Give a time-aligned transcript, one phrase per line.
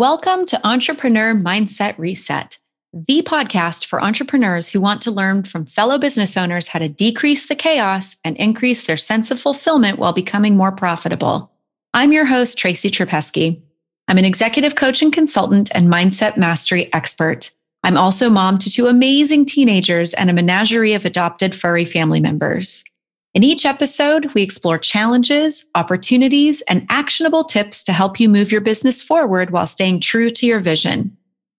[0.00, 2.56] Welcome to Entrepreneur Mindset Reset,
[2.94, 7.48] the podcast for entrepreneurs who want to learn from fellow business owners how to decrease
[7.48, 11.52] the chaos and increase their sense of fulfillment while becoming more profitable.
[11.92, 13.60] I'm your host, Tracy Trapesky.
[14.08, 17.54] I'm an executive coach and consultant and mindset mastery expert.
[17.84, 22.84] I'm also mom to two amazing teenagers and a menagerie of adopted furry family members.
[23.32, 28.60] In each episode, we explore challenges, opportunities, and actionable tips to help you move your
[28.60, 31.16] business forward while staying true to your vision.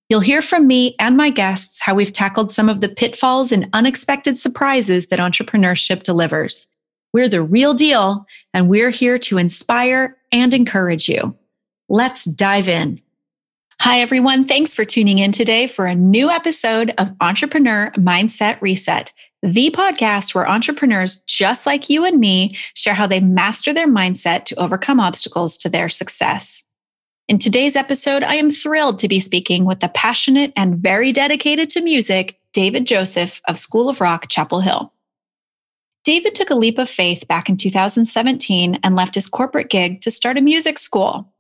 [0.09, 3.70] You'll hear from me and my guests how we've tackled some of the pitfalls and
[3.71, 6.67] unexpected surprises that entrepreneurship delivers.
[7.13, 11.38] We're the real deal, and we're here to inspire and encourage you.
[11.88, 13.01] Let's dive in.
[13.79, 14.45] Hi, everyone.
[14.45, 20.35] Thanks for tuning in today for a new episode of Entrepreneur Mindset Reset the podcast
[20.35, 24.99] where entrepreneurs just like you and me share how they master their mindset to overcome
[24.99, 26.63] obstacles to their success.
[27.27, 31.69] In today's episode, I am thrilled to be speaking with the passionate and very dedicated
[31.71, 34.93] to music, David Joseph of School of Rock, Chapel Hill.
[36.03, 40.12] David took a leap of faith back in 2017 and left his corporate gig to
[40.12, 41.30] start a music school.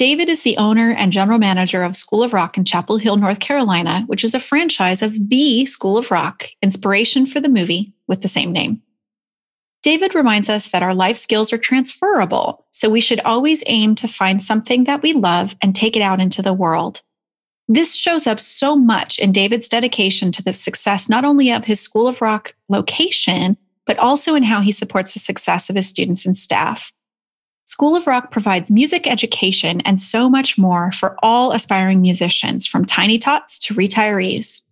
[0.00, 3.38] David is the owner and general manager of School of Rock in Chapel Hill, North
[3.38, 8.22] Carolina, which is a franchise of the School of Rock, inspiration for the movie with
[8.22, 8.80] the same name.
[9.82, 14.08] David reminds us that our life skills are transferable, so we should always aim to
[14.08, 17.02] find something that we love and take it out into the world.
[17.68, 21.78] This shows up so much in David's dedication to the success not only of his
[21.78, 26.24] School of Rock location, but also in how he supports the success of his students
[26.24, 26.90] and staff.
[27.70, 32.84] School of Rock provides music education and so much more for all aspiring musicians, from
[32.84, 34.62] tiny tots to retirees.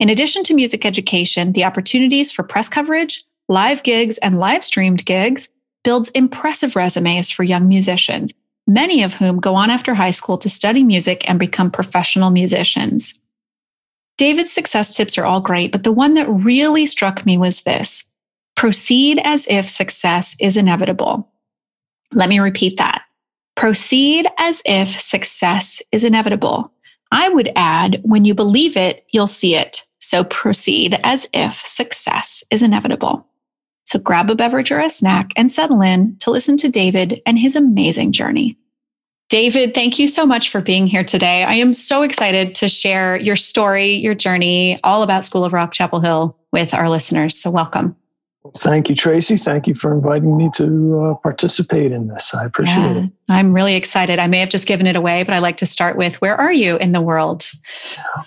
[0.00, 5.06] In addition to music education, the opportunities for press coverage, live gigs, and live streamed
[5.06, 5.48] gigs
[5.82, 8.34] builds impressive resumes for young musicians,
[8.66, 13.18] many of whom go on after high school to study music and become professional musicians.
[14.18, 18.10] David's success tips are all great, but the one that really struck me was this
[18.56, 21.32] proceed as if success is inevitable.
[22.12, 23.02] Let me repeat that.
[23.56, 26.72] Proceed as if success is inevitable.
[27.12, 29.82] I would add, when you believe it, you'll see it.
[29.98, 33.26] So proceed as if success is inevitable.
[33.84, 37.38] So grab a beverage or a snack and settle in to listen to David and
[37.38, 38.58] his amazing journey.
[39.28, 41.42] David, thank you so much for being here today.
[41.42, 45.72] I am so excited to share your story, your journey, all about School of Rock
[45.72, 47.40] Chapel Hill with our listeners.
[47.40, 47.96] So welcome.
[48.56, 49.36] Thank you, Tracy.
[49.36, 52.34] Thank you for inviting me to uh, participate in this.
[52.34, 53.10] I appreciate yeah, it.
[53.28, 54.18] I'm really excited.
[54.18, 56.52] I may have just given it away, but I like to start with where are
[56.52, 57.50] you in the world?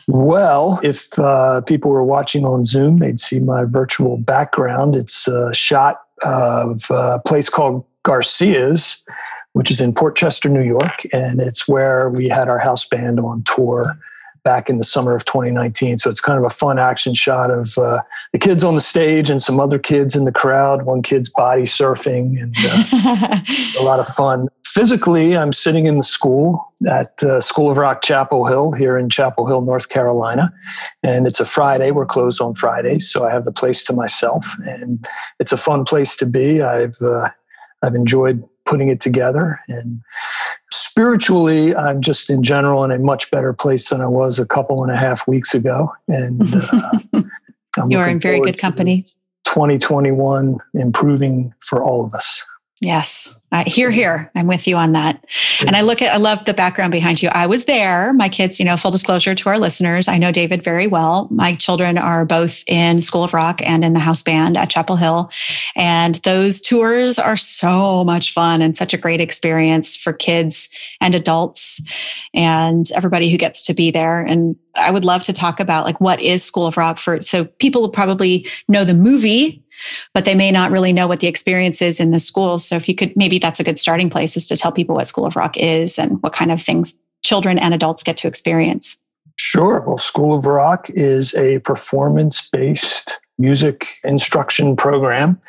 [0.08, 4.96] Well, if uh, people were watching on Zoom, they'd see my virtual background.
[4.96, 9.03] It's a shot of a place called Garcia's,
[9.53, 11.06] which is in Port Chester, New York.
[11.13, 13.97] And it's where we had our house band on tour
[14.44, 15.98] back in the summer of 2019.
[15.98, 18.02] So it's kind of a fun action shot of uh,
[18.32, 20.84] the kids on the stage and some other kids in the crowd.
[20.84, 23.42] One kid's body surfing and uh,
[23.80, 24.48] a lot of fun.
[24.66, 29.10] Physically, I'm sitting in the school at uh, School of Rock Chapel Hill here in
[29.10, 30.54] Chapel Hill, North Carolina.
[31.02, 31.92] And it's a Friday.
[31.92, 33.10] We're closed on Fridays.
[33.10, 34.56] So I have the place to myself.
[34.66, 35.08] And
[35.40, 36.62] it's a fun place to be.
[36.62, 37.30] I've, uh,
[37.82, 39.60] I've enjoyed putting it together.
[39.68, 40.02] And
[41.00, 44.84] spiritually, I'm just in general in a much better place than I was a couple
[44.84, 45.94] and a half weeks ago.
[46.10, 46.42] And
[46.74, 46.92] uh,
[47.88, 49.06] you are in very good company.
[49.46, 52.46] 2021 improving for all of us.
[52.81, 53.35] Yes.
[53.51, 54.31] Uh, here, here.
[54.35, 55.25] I'm with you on that.
[55.59, 57.28] And I look at, I love the background behind you.
[57.29, 58.13] I was there.
[58.13, 61.28] My kids, you know, full disclosure to our listeners, I know David very well.
[61.31, 64.95] My children are both in School of Rock and in the house band at Chapel
[64.95, 65.31] Hill.
[65.75, 70.69] And those tours are so much fun and such a great experience for kids
[71.01, 71.81] and adults
[72.34, 74.22] and everybody who gets to be there.
[74.22, 77.22] And I would love to talk about like what is School of Rock for.
[77.23, 79.64] So people probably know the movie
[80.14, 82.58] but they may not really know what the experience is in the school.
[82.58, 85.08] So if you could, maybe that's a good starting place is to tell people what
[85.08, 86.93] School of Rock is and what kind of things
[87.23, 88.97] children and adults get to experience.
[89.35, 89.84] Sure.
[89.85, 95.40] Well, School of Rock is a performance based music instruction program.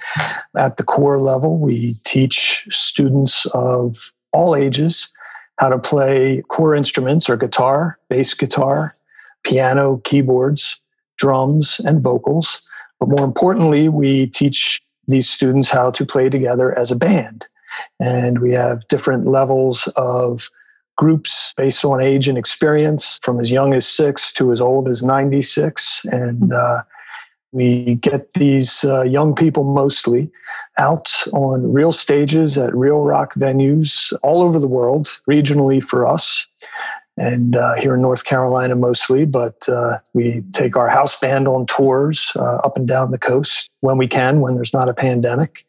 [0.57, 5.11] At the core level, we teach students of all ages
[5.59, 8.97] how to play core instruments or guitar, bass guitar,
[9.43, 10.81] piano, keyboards,
[11.19, 12.63] drums, and vocals
[13.01, 17.47] but more importantly, we teach these students how to play together as a band.
[17.99, 20.49] And we have different levels of
[20.97, 25.03] groups based on age and experience from as young as six to as old as
[25.03, 26.05] 96.
[26.13, 26.53] And hmm.
[26.53, 26.83] uh,
[27.53, 30.31] we get these uh, young people mostly
[30.79, 36.47] out on real stages at real rock venues all over the world, regionally for us.
[37.21, 41.67] And uh, here in North Carolina mostly, but uh, we take our house band on
[41.67, 45.67] tours uh, up and down the coast when we can, when there's not a pandemic.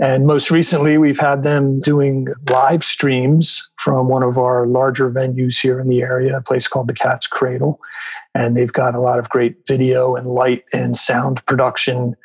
[0.00, 5.60] And most recently, we've had them doing live streams from one of our larger venues
[5.60, 7.80] here in the area, a place called the Cat's Cradle.
[8.34, 12.16] And they've got a lot of great video and light and sound production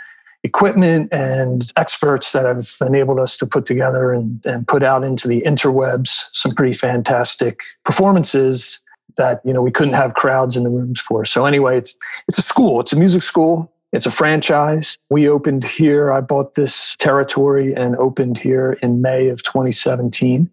[0.43, 5.27] equipment and experts that have enabled us to put together and, and put out into
[5.27, 8.81] the interwebs some pretty fantastic performances
[9.15, 11.23] that you know we couldn't have crowds in the rooms for.
[11.23, 11.95] So anyway, it's
[12.27, 14.97] it's a school, it's a music school, it's a franchise.
[15.09, 16.11] We opened here.
[16.11, 20.49] I bought this territory and opened here in May of 2017.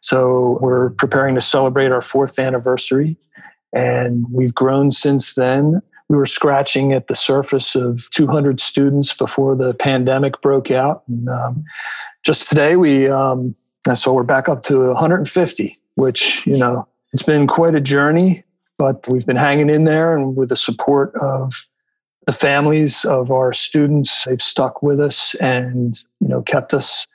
[0.00, 3.16] So we're preparing to celebrate our fourth anniversary,
[3.72, 9.56] and we've grown since then we were scratching at the surface of 200 students before
[9.56, 11.02] the pandemic broke out.
[11.08, 11.64] And um,
[12.22, 13.54] just today, we um,
[13.94, 18.44] so we're back up to 150, which you know it's been quite a journey,
[18.78, 21.68] but we've been hanging in there, and with the support of
[22.26, 27.06] the families of our students, they've stuck with us and you know kept us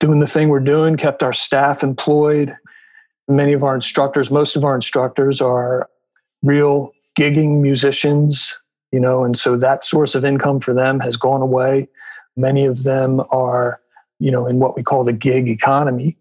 [0.00, 2.56] doing the thing we're doing, kept our staff employed.
[3.26, 5.88] Many of our instructors, most of our instructors are
[6.42, 8.56] real gigging musicians,
[8.92, 11.88] you know, and so that source of income for them has gone away.
[12.36, 13.80] Many of them are,
[14.20, 16.16] you know, in what we call the gig economy.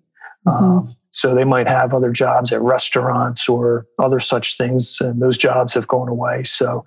[0.47, 0.63] Mm-hmm.
[0.63, 5.37] Um, so they might have other jobs at restaurants or other such things, and those
[5.37, 6.43] jobs have gone away.
[6.43, 6.83] So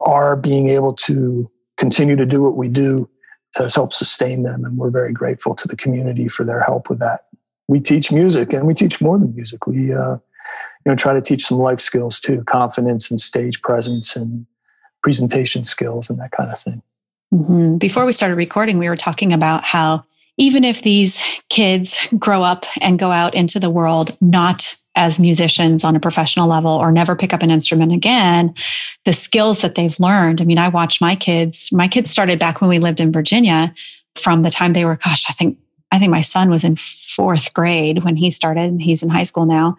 [0.00, 3.08] our being able to continue to do what we do
[3.56, 7.00] has helped sustain them, and we're very grateful to the community for their help with
[7.00, 7.26] that.
[7.66, 9.66] We teach music, and we teach more than music.
[9.66, 10.18] We uh,
[10.88, 14.46] you know try to teach some life skills too confidence and stage presence and
[15.02, 16.82] presentation skills and that kind of thing
[17.32, 17.76] mm-hmm.
[17.76, 20.02] before we started recording we were talking about how
[20.38, 25.84] even if these kids grow up and go out into the world not as musicians
[25.84, 28.54] on a professional level or never pick up an instrument again
[29.04, 32.62] the skills that they've learned i mean i watched my kids my kids started back
[32.62, 33.74] when we lived in virginia
[34.14, 35.58] from the time they were gosh i think
[35.90, 38.64] I think my son was in fourth grade when he started.
[38.64, 39.76] And he's in high school now,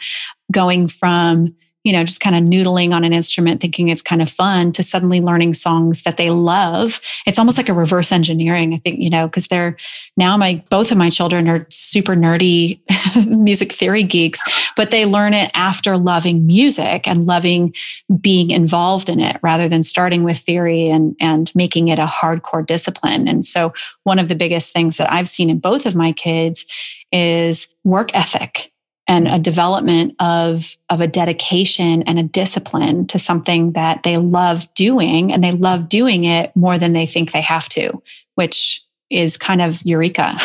[0.51, 4.29] going from you know, just kind of noodling on an instrument, thinking it's kind of
[4.29, 6.99] fun, to suddenly learning songs that they love.
[7.25, 9.77] It's almost like a reverse engineering, I think, you know, because they're
[10.17, 12.81] now my both of my children are super nerdy
[13.27, 14.41] music theory geeks,
[14.75, 17.73] but they learn it after loving music and loving
[18.19, 22.65] being involved in it rather than starting with theory and and making it a hardcore
[22.65, 23.27] discipline.
[23.27, 23.73] And so
[24.03, 26.65] one of the biggest things that I've seen in both of my kids
[27.13, 28.71] is work ethic
[29.09, 34.71] and a development of of a dedication and a discipline to something that they love
[34.75, 38.01] doing and they love doing it more than they think they have to
[38.35, 40.37] which is kind of eureka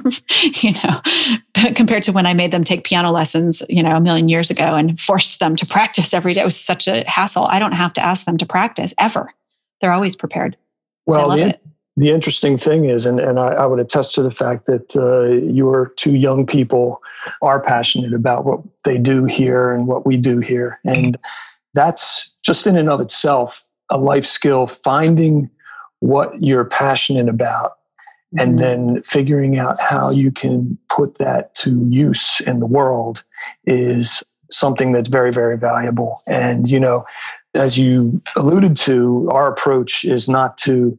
[0.62, 1.00] you know
[1.74, 4.74] compared to when i made them take piano lessons you know a million years ago
[4.74, 6.40] and forced them to practice every day.
[6.40, 7.44] It was such a hassle.
[7.44, 9.32] I don't have to ask them to practice ever.
[9.80, 10.56] They're always prepared.
[11.06, 11.58] Well the,
[11.98, 15.24] the interesting thing is, and, and I, I would attest to the fact that uh,
[15.52, 17.02] your two young people
[17.42, 20.78] are passionate about what they do here and what we do here.
[20.84, 21.18] And
[21.74, 25.50] that's just in and of itself a life skill, finding
[25.98, 27.78] what you're passionate about
[28.38, 28.92] and mm-hmm.
[28.94, 33.24] then figuring out how you can put that to use in the world
[33.64, 37.04] is something that's very very valuable and you know
[37.54, 40.98] as you alluded to our approach is not to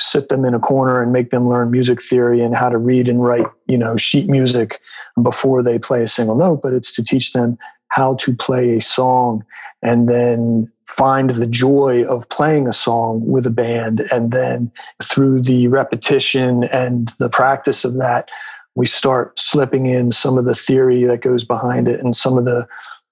[0.00, 3.08] sit them in a corner and make them learn music theory and how to read
[3.08, 4.80] and write, you know, sheet music
[5.20, 8.80] before they play a single note, but it's to teach them how to play a
[8.80, 9.44] song
[9.82, 14.00] and then find the joy of playing a song with a band.
[14.12, 14.70] And then
[15.02, 18.30] through the repetition and the practice of that,
[18.74, 22.44] we start slipping in some of the theory that goes behind it and some of
[22.44, 22.68] the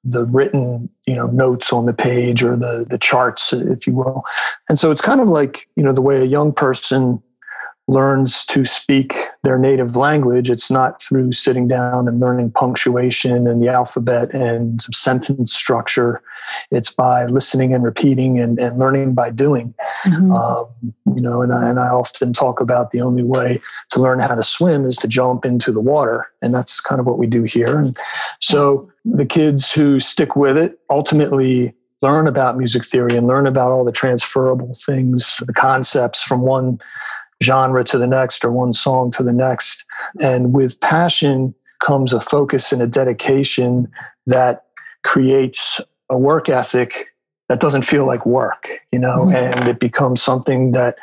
[0.08, 4.24] the written you know notes on the page or the the charts if you will.
[4.68, 7.22] And so it's kind of like you know the way a young person
[7.88, 9.14] learns to speak
[9.44, 10.50] their native language.
[10.50, 16.20] It's not through sitting down and learning punctuation and the alphabet and sentence structure.
[16.72, 19.72] It's by listening and repeating and, and learning by doing.
[20.04, 20.32] Mm-hmm.
[20.32, 20.66] Um,
[21.14, 24.34] you know, and I, and I often talk about the only way to learn how
[24.34, 26.26] to swim is to jump into the water.
[26.42, 27.78] And that's kind of what we do here.
[27.78, 27.96] And
[28.40, 33.70] so the kids who stick with it ultimately learn about music theory and learn about
[33.70, 36.78] all the transferable things, the concepts from one
[37.42, 39.84] genre to the next or one song to the next.
[40.20, 43.90] And with passion comes a focus and a dedication
[44.26, 44.64] that
[45.04, 47.08] creates a work ethic
[47.48, 49.36] that doesn't feel like work, you know, mm-hmm.
[49.36, 50.96] and it becomes something that,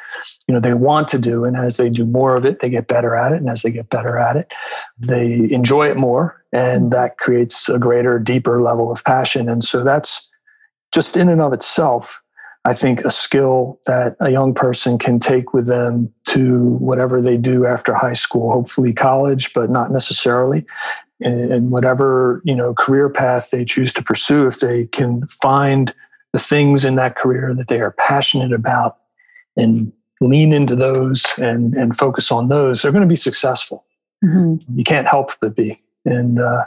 [0.46, 1.46] you know, they want to do.
[1.46, 3.38] And as they do more of it, they get better at it.
[3.38, 4.52] And as they get better at it,
[5.00, 6.44] they enjoy it more.
[6.54, 10.30] and that creates a greater deeper level of passion and so that's
[10.94, 12.22] just in and of itself
[12.66, 17.36] I think a skill that a young person can take with them to whatever they
[17.36, 20.66] do after high school, hopefully college, but not necessarily.
[21.20, 25.94] And whatever you know career path they choose to pursue, if they can find
[26.32, 28.98] the things in that career that they are passionate about
[29.56, 33.86] and lean into those and and focus on those, they're going to be successful.
[34.24, 34.78] Mm-hmm.
[34.78, 36.66] You can't help but be, and uh,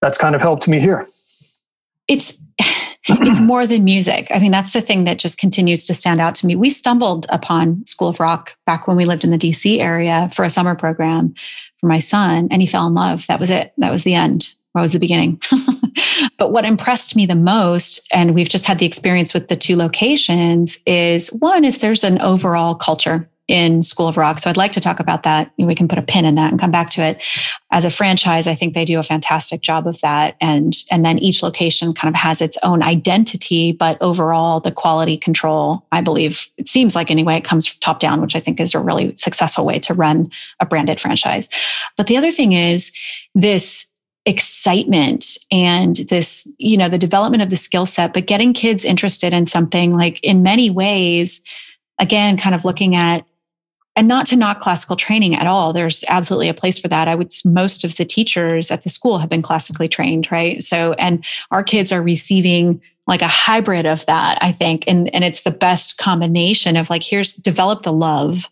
[0.00, 1.06] that's kind of helped me here.
[2.08, 2.42] It's
[3.08, 4.28] it's more than music.
[4.30, 6.56] I mean, that's the thing that just continues to stand out to me.
[6.56, 10.44] We stumbled upon School of Rock back when we lived in the DC area for
[10.44, 11.34] a summer program
[11.80, 13.26] for my son, and he fell in love.
[13.28, 13.72] That was it.
[13.78, 14.50] That was the end.
[14.74, 15.40] That was the beginning.
[16.38, 19.76] but what impressed me the most, and we've just had the experience with the two
[19.76, 24.40] locations, is one is there's an overall culture in School of Rock.
[24.40, 25.52] So I'd like to talk about that.
[25.56, 27.22] We can put a pin in that and come back to it.
[27.70, 30.36] As a franchise, I think they do a fantastic job of that.
[30.40, 35.16] And, and then each location kind of has its own identity, but overall the quality
[35.16, 38.74] control, I believe, it seems like anyway, it comes top down, which I think is
[38.74, 41.48] a really successful way to run a branded franchise.
[41.96, 42.90] But the other thing is
[43.34, 43.92] this
[44.26, 49.32] excitement and this you know the development of the skill set but getting kids interested
[49.32, 51.42] in something like in many ways
[52.00, 53.24] again kind of looking at
[53.96, 55.72] and not to knock classical training at all.
[55.72, 57.08] There's absolutely a place for that.
[57.08, 60.62] I would most of the teachers at the school have been classically trained right?
[60.62, 64.84] So and our kids are receiving like a hybrid of that i think.
[64.86, 68.50] And and it's the best combination of like here's develop the love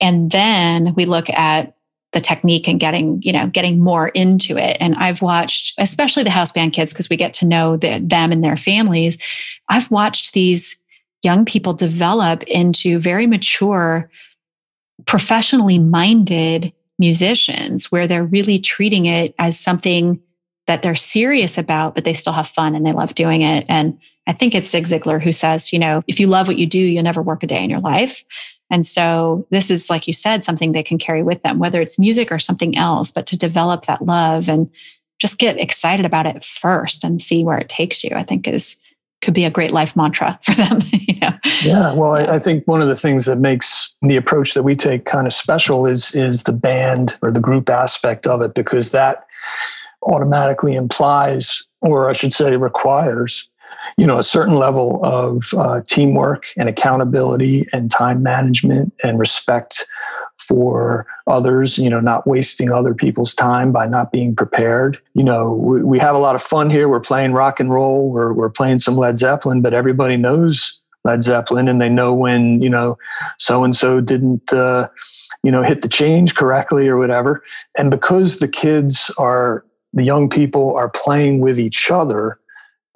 [0.00, 1.74] and then we look at
[2.12, 4.76] the technique and getting you know getting more into it.
[4.80, 8.32] And i've watched especially the house band kids because we get to know the, them
[8.32, 9.18] and their families
[9.68, 10.82] i've watched these
[11.22, 14.10] young people develop into very mature
[15.06, 20.20] professionally minded musicians where they're really treating it as something
[20.66, 23.64] that they're serious about, but they still have fun and they love doing it.
[23.68, 26.66] And I think it's Zig Ziglar who says, you know, if you love what you
[26.66, 28.22] do, you'll never work a day in your life.
[28.70, 31.98] And so this is, like you said, something they can carry with them, whether it's
[31.98, 34.70] music or something else, but to develop that love and
[35.18, 38.76] just get excited about it first and see where it takes you, I think is
[39.22, 40.80] could be a great life mantra for them.
[40.92, 41.32] you know?
[41.62, 44.76] Yeah, well, I, I, think one of the things that makes the approach that we
[44.76, 48.92] take kind of special is is the band or the group aspect of it, because
[48.92, 49.26] that
[50.02, 53.48] automatically implies, or I should say, requires,
[53.96, 59.86] you know, a certain level of uh, teamwork and accountability and time management and respect
[60.48, 64.98] for others, you know, not wasting other people's time by not being prepared.
[65.12, 66.88] You know, we, we have a lot of fun here.
[66.88, 71.22] We're playing rock and roll, we're, we're playing some Led Zeppelin, but everybody knows Led
[71.22, 72.98] Zeppelin and they know when, you know,
[73.38, 74.88] so and so didn't, uh,
[75.42, 77.44] you know, hit the change correctly or whatever.
[77.76, 82.38] And because the kids are, the young people are playing with each other,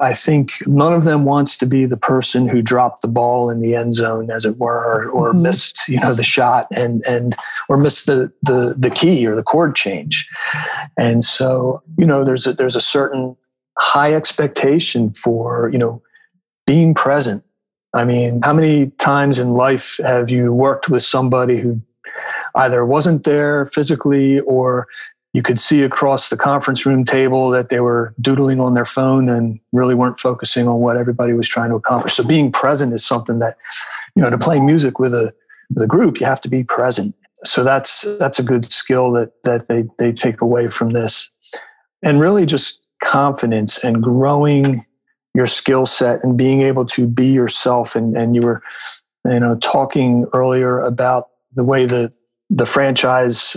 [0.02, 3.60] I think none of them wants to be the person who dropped the ball in
[3.60, 5.42] the end zone, as it were, or, or mm-hmm.
[5.42, 7.36] missed, you know, the shot and and
[7.68, 10.28] or missed the the the key or the chord change.
[10.98, 13.36] And so, you know, there's a, there's a certain
[13.78, 16.02] high expectation for you know
[16.66, 17.44] being present.
[17.94, 21.80] I mean, how many times in life have you worked with somebody who
[22.56, 24.86] either wasn't there physically or
[25.32, 29.28] you could see across the conference room table that they were doodling on their phone
[29.28, 32.14] and really weren't focusing on what everybody was trying to accomplish.
[32.14, 33.56] So being present is something that,
[34.14, 35.32] you know, to play music with a
[35.80, 37.14] a group, you have to be present.
[37.44, 41.30] So that's that's a good skill that that they they take away from this.
[42.02, 44.84] And really just confidence and growing
[45.34, 48.62] your skill set and being able to be yourself and and you were
[49.24, 52.12] you know talking earlier about the way that
[52.50, 53.56] the franchise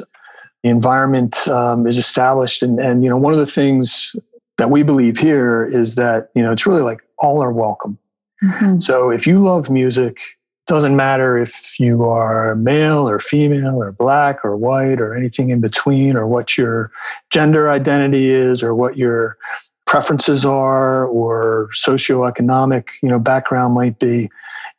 [0.66, 2.64] the environment um, is established.
[2.64, 4.16] And, and, you know, one of the things
[4.58, 8.00] that we believe here is that, you know, it's really like all are welcome.
[8.44, 8.80] Mm-hmm.
[8.80, 10.18] So if you love music,
[10.66, 15.62] doesn't matter if you are male or female or black or white or anything in
[15.62, 16.92] between or what your
[17.30, 19.38] gender identity is or what your
[19.86, 24.28] preferences are or socioeconomic you know background might be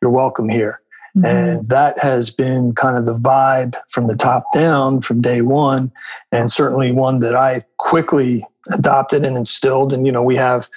[0.03, 0.81] you're welcome here
[1.17, 1.25] Mm-hmm.
[1.25, 5.91] And that has been kind of the vibe from the top down from day one,
[6.31, 9.93] and certainly one that I quickly adopted and instilled.
[9.93, 10.69] And, you know, we have,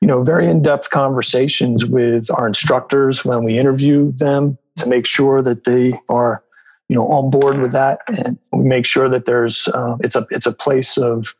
[0.00, 5.06] you know, very in depth conversations with our instructors when we interview them to make
[5.06, 6.42] sure that they are,
[6.88, 8.00] you know, on board with that.
[8.08, 11.34] And we make sure that there's, uh, it's a, it's a place of,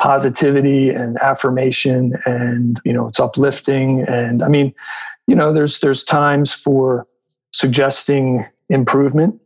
[0.00, 4.72] positivity and affirmation and you know it's uplifting and i mean
[5.26, 7.06] you know there's there's times for
[7.52, 9.40] suggesting improvement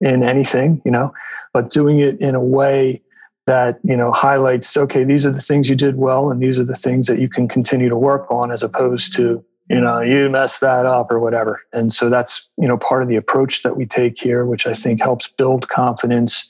[0.00, 1.12] in anything, you know,
[1.52, 3.02] but doing it in a way
[3.46, 6.64] that you know highlights okay these are the things you did well and these are
[6.64, 10.28] the things that you can continue to work on as opposed to you know you
[10.28, 11.60] messed that up or whatever.
[11.72, 14.74] And so that's you know part of the approach that we take here which i
[14.74, 16.48] think helps build confidence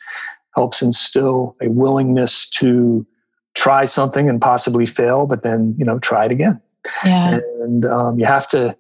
[0.55, 3.07] helps instill a willingness to
[3.55, 6.61] try something and possibly fail but then you know try it again.
[7.05, 7.39] Yeah.
[7.63, 8.77] And um, you have to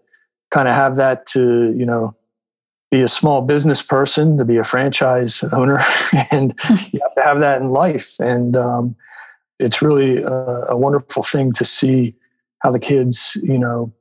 [0.52, 2.14] kind of have that to you know
[2.90, 5.80] be a small business person to be a franchise owner
[6.30, 6.54] and
[6.92, 8.16] you have to have that in life.
[8.21, 8.94] And um,
[9.59, 12.14] it's really a, a, wonderful thing to see
[12.59, 13.92] how the kids you know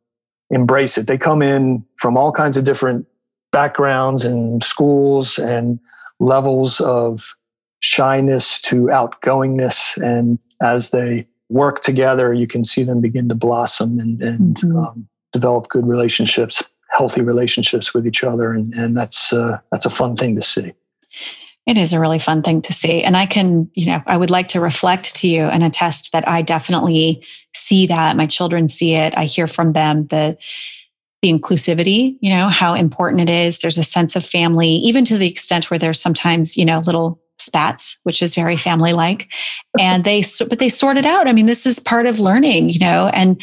[0.50, 1.08] embrace it.
[1.08, 3.08] They come in from all kinds of different
[3.52, 5.80] backgrounds and schools and
[6.20, 7.34] levels of
[7.80, 9.98] shyness to outgoingness.
[9.98, 14.78] And as they work together you can see them begin to blossom and, and mm-hmm.
[14.78, 19.90] um, develop good relationships healthy relationships with each other, and, and that's uh, that's a
[19.90, 20.74] fun thing to see.
[21.66, 23.04] It is a really fun thing to see.
[23.04, 26.28] And I can, you know, I would like to reflect to you and attest that
[26.28, 27.24] I definitely
[27.56, 28.18] see that.
[28.18, 29.14] My children see it.
[29.16, 30.38] I hear from them the
[31.22, 33.60] the inclusivity, you know, how important it is.
[33.60, 37.22] There's a sense of family, even to the extent where there's sometimes, you know, little
[37.38, 39.28] spats, which is very family like.
[39.80, 41.28] And they, but they sort it out.
[41.28, 43.42] I mean, this is part of learning, you know, and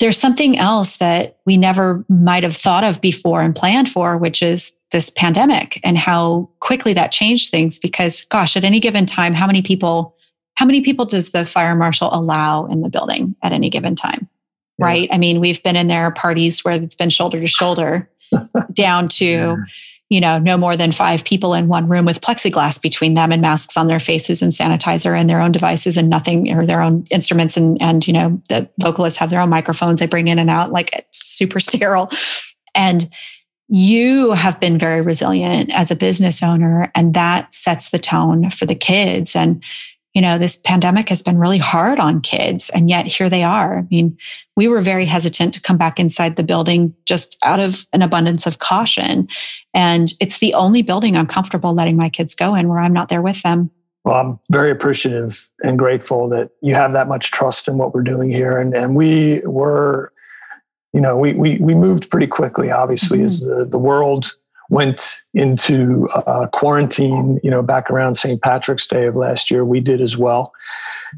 [0.00, 4.42] there's something else that we never might have thought of before and planned for, which
[4.42, 7.78] is this pandemic and how quickly that changed things.
[7.78, 10.14] Because, gosh, at any given time, how many people,
[10.54, 14.28] how many people does the fire marshal allow in the building at any given time?
[14.78, 14.86] Yeah.
[14.86, 15.08] Right.
[15.10, 18.08] I mean, we've been in there parties where it's been shoulder to shoulder
[18.72, 19.56] down to, yeah
[20.08, 23.42] you know, no more than five people in one room with plexiglass between them and
[23.42, 27.06] masks on their faces and sanitizer and their own devices and nothing or their own
[27.10, 27.56] instruments.
[27.56, 30.72] And, and, you know, the vocalists have their own microphones they bring in and out,
[30.72, 32.10] like it's super sterile.
[32.74, 33.10] And
[33.68, 38.64] you have been very resilient as a business owner, and that sets the tone for
[38.64, 39.36] the kids.
[39.36, 39.62] And
[40.18, 43.78] you know, this pandemic has been really hard on kids, and yet here they are.
[43.78, 44.18] I mean,
[44.56, 48.44] we were very hesitant to come back inside the building just out of an abundance
[48.44, 49.28] of caution.
[49.74, 53.08] And it's the only building I'm comfortable letting my kids go in where I'm not
[53.08, 53.70] there with them.
[54.04, 58.02] Well, I'm very appreciative and grateful that you have that much trust in what we're
[58.02, 58.58] doing here.
[58.58, 60.12] And, and we were,
[60.92, 63.26] you know, we, we, we moved pretty quickly, obviously, mm-hmm.
[63.26, 64.34] as the, the world
[64.68, 68.40] went into uh, quarantine, you know, back around St.
[68.42, 69.64] Patrick's Day of last year.
[69.64, 70.52] We did as well.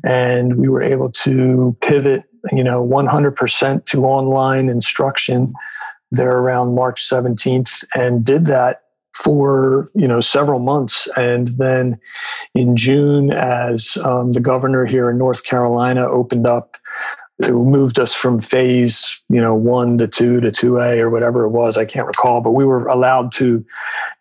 [0.05, 5.53] And we were able to pivot, you know, 100% to online instruction
[6.13, 8.83] there around March 17th and did that
[9.13, 11.99] for you know several months and then
[12.55, 16.77] in june as um, the governor here in north carolina opened up
[17.41, 21.45] it moved us from phase you know one to two to two A or whatever
[21.45, 23.65] it was I can't recall but we were allowed to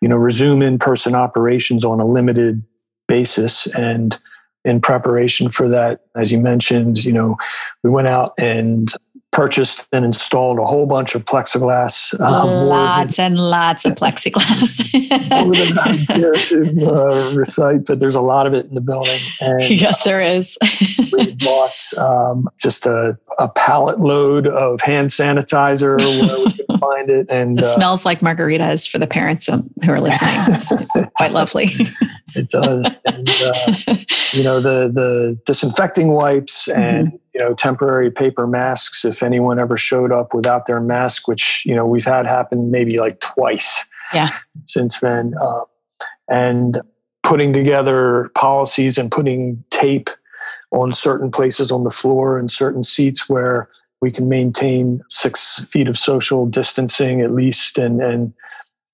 [0.00, 2.62] you know resume in person operations on a limited
[3.08, 3.66] basis.
[3.68, 4.18] And
[4.64, 7.36] in preparation for that as you mentioned you know
[7.82, 8.92] we went out and
[9.32, 12.18] purchased and installed a whole bunch of plexiglass.
[12.20, 14.92] Um, lots than, and lots of plexiglass.
[15.44, 18.80] more than I care to uh, recite, but there's a lot of it in the
[18.80, 19.20] building.
[19.40, 20.58] And, yes, there is.
[21.12, 27.08] we bought um, just a, a pallet load of hand sanitizer where we could find
[27.08, 27.26] it.
[27.30, 30.54] And it uh, smells like margaritas for the parents who are listening.
[30.54, 30.72] It's
[31.16, 31.76] quite lovely.
[32.34, 32.88] It does.
[33.06, 33.96] And, uh,
[34.32, 39.58] you know, the, the disinfecting wipes and mm-hmm you know temporary paper masks if anyone
[39.58, 43.86] ever showed up without their mask which you know we've had happen maybe like twice
[44.12, 44.30] yeah
[44.66, 45.62] since then uh,
[46.28, 46.80] and
[47.22, 50.10] putting together policies and putting tape
[50.72, 53.68] on certain places on the floor and certain seats where
[54.00, 58.32] we can maintain six feet of social distancing at least and and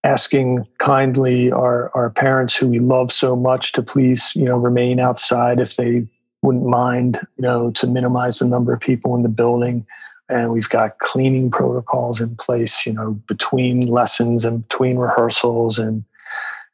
[0.06, 5.00] asking kindly our, our parents who we love so much to please you know remain
[5.00, 6.06] outside if they
[6.42, 9.84] wouldn't mind, you know, to minimize the number of people in the building.
[10.28, 16.04] And we've got cleaning protocols in place, you know, between lessons and between rehearsals and,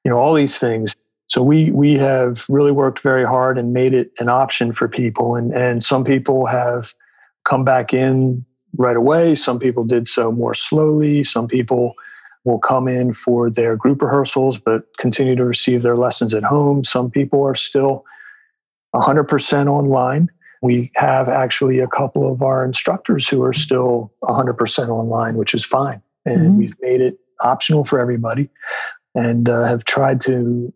[0.04, 0.94] you know, all these things.
[1.28, 5.36] So we we have really worked very hard and made it an option for people.
[5.36, 6.94] And and some people have
[7.44, 8.44] come back in
[8.76, 9.34] right away.
[9.34, 11.24] Some people did so more slowly.
[11.24, 11.94] Some people
[12.44, 16.84] will come in for their group rehearsals but continue to receive their lessons at home.
[16.84, 18.04] Some people are still
[18.94, 20.28] 100% online.
[20.60, 25.64] We have actually a couple of our instructors who are still 100% online, which is
[25.64, 26.02] fine.
[26.24, 26.58] And mm-hmm.
[26.58, 28.48] we've made it optional for everybody
[29.14, 30.72] and uh, have tried to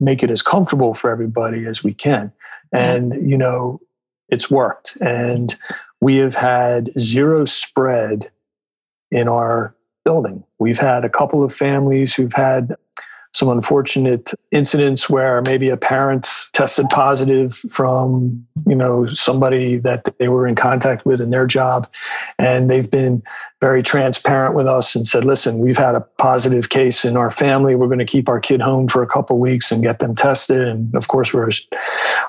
[0.00, 2.32] make it as comfortable for everybody as we can.
[2.72, 3.80] And, you know,
[4.28, 4.96] it's worked.
[5.00, 5.54] And
[6.00, 8.30] we have had zero spread
[9.10, 10.44] in our building.
[10.58, 12.76] We've had a couple of families who've had
[13.32, 20.28] some unfortunate incidents where maybe a parent tested positive from you know somebody that they
[20.28, 21.88] were in contact with in their job
[22.38, 23.22] and they've been
[23.60, 27.74] very transparent with us and said listen we've had a positive case in our family.
[27.74, 30.66] We're going to keep our kid home for a couple weeks and get them tested.
[30.66, 31.50] And of course our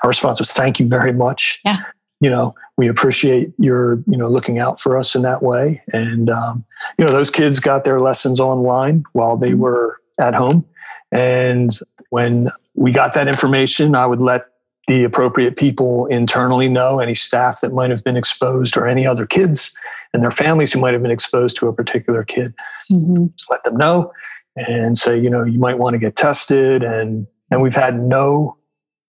[0.04, 1.60] response was thank you very much.
[1.64, 1.82] Yeah
[2.22, 6.30] you know we appreciate your you know looking out for us in that way and
[6.30, 6.64] um,
[6.98, 9.60] you know those kids got their lessons online while they mm-hmm.
[9.60, 10.64] were at home
[11.12, 14.46] and when we got that information, I would let
[14.88, 19.26] the appropriate people internally know any staff that might have been exposed or any other
[19.26, 19.74] kids
[20.12, 22.52] and their families who might have been exposed to a particular kid.
[22.90, 23.26] Mm-hmm.
[23.36, 24.12] Just let them know
[24.56, 26.82] and say, you know, you might want to get tested.
[26.82, 28.56] And and we've had no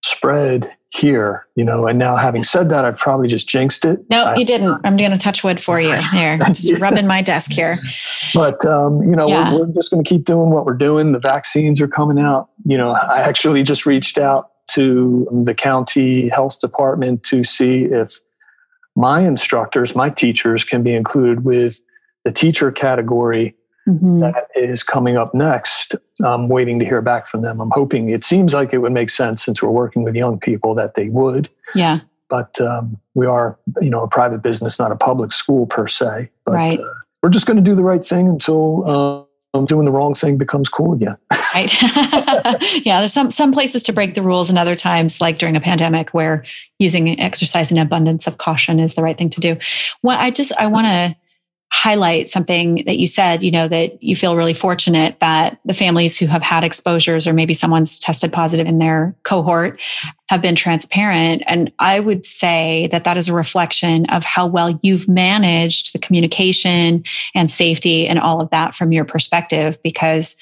[0.03, 1.87] spread here, you know.
[1.87, 3.99] And now, having said that, I've probably just jinxed it.
[4.11, 4.79] No, I, you didn't.
[4.83, 6.37] I'm going to touch wood for you here.
[6.37, 6.77] Just yeah.
[6.79, 7.79] rubbing my desk here.
[8.33, 9.53] But um, you know, yeah.
[9.53, 11.11] we're, we're just going to keep doing what we're doing.
[11.11, 12.49] The vaccines are coming out.
[12.65, 18.19] You know, I actually just reached out to the county health department to see if
[18.95, 21.81] my instructors, my teachers, can be included with
[22.23, 23.55] the teacher category
[23.87, 24.19] mm-hmm.
[24.19, 25.95] that is coming up next.
[26.23, 27.59] I'm waiting to hear back from them.
[27.59, 30.75] I'm hoping it seems like it would make sense since we're working with young people
[30.75, 31.49] that they would.
[31.75, 31.99] Yeah.
[32.29, 36.29] But um, we are, you know, a private business, not a public school per se.
[36.45, 36.79] But, right.
[36.79, 40.37] Uh, we're just going to do the right thing until uh, doing the wrong thing
[40.37, 41.15] becomes cool again.
[41.53, 41.81] right.
[42.85, 45.61] yeah, there's some some places to break the rules, and other times, like during a
[45.61, 46.43] pandemic, where
[46.79, 49.57] using exercise in abundance of caution is the right thing to do.
[50.01, 51.15] Well, I just I want to
[51.73, 56.15] highlight something that you said, you know, that you feel really fortunate that the families
[56.15, 59.81] who have had exposures or maybe someone's tested positive in their cohort
[60.29, 61.41] have been transparent.
[61.47, 65.99] And I would say that that is a reflection of how well you've managed the
[65.99, 70.37] communication and safety and all of that from your perspective, because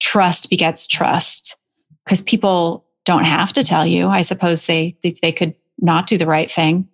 [0.00, 1.56] trust begets trust.
[2.04, 4.08] Because people don't have to tell you.
[4.08, 6.88] I suppose they they could not do the right thing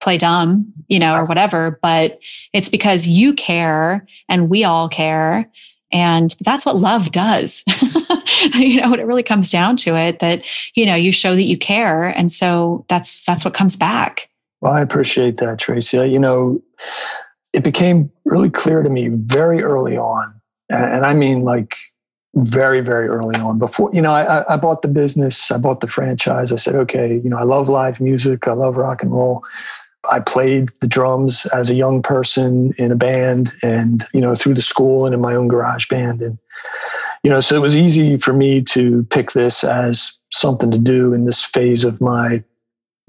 [0.00, 2.18] play dumb, you know, or whatever, but
[2.52, 5.50] it's because you care and we all care.
[5.92, 7.62] And that's what love does.
[8.54, 10.42] you know, it really comes down to it that,
[10.74, 12.04] you know, you show that you care.
[12.04, 14.28] And so that's that's what comes back.
[14.60, 15.98] Well, I appreciate that, Tracy.
[15.98, 16.60] You know,
[17.52, 20.34] it became really clear to me very early on.
[20.68, 21.76] And I mean like
[22.36, 23.58] very, very early on.
[23.58, 26.52] Before, you know, I, I bought the business, I bought the franchise.
[26.52, 29.42] I said, okay, you know, I love live music, I love rock and roll.
[30.10, 34.54] I played the drums as a young person in a band and, you know, through
[34.54, 36.22] the school and in my own garage band.
[36.22, 36.38] And,
[37.22, 41.12] you know, so it was easy for me to pick this as something to do
[41.12, 42.42] in this phase of my,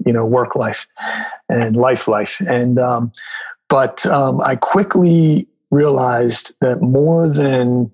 [0.04, 0.86] you know, work life
[1.48, 2.40] and life life.
[2.40, 3.12] And, um,
[3.68, 7.90] but um, I quickly realized that more than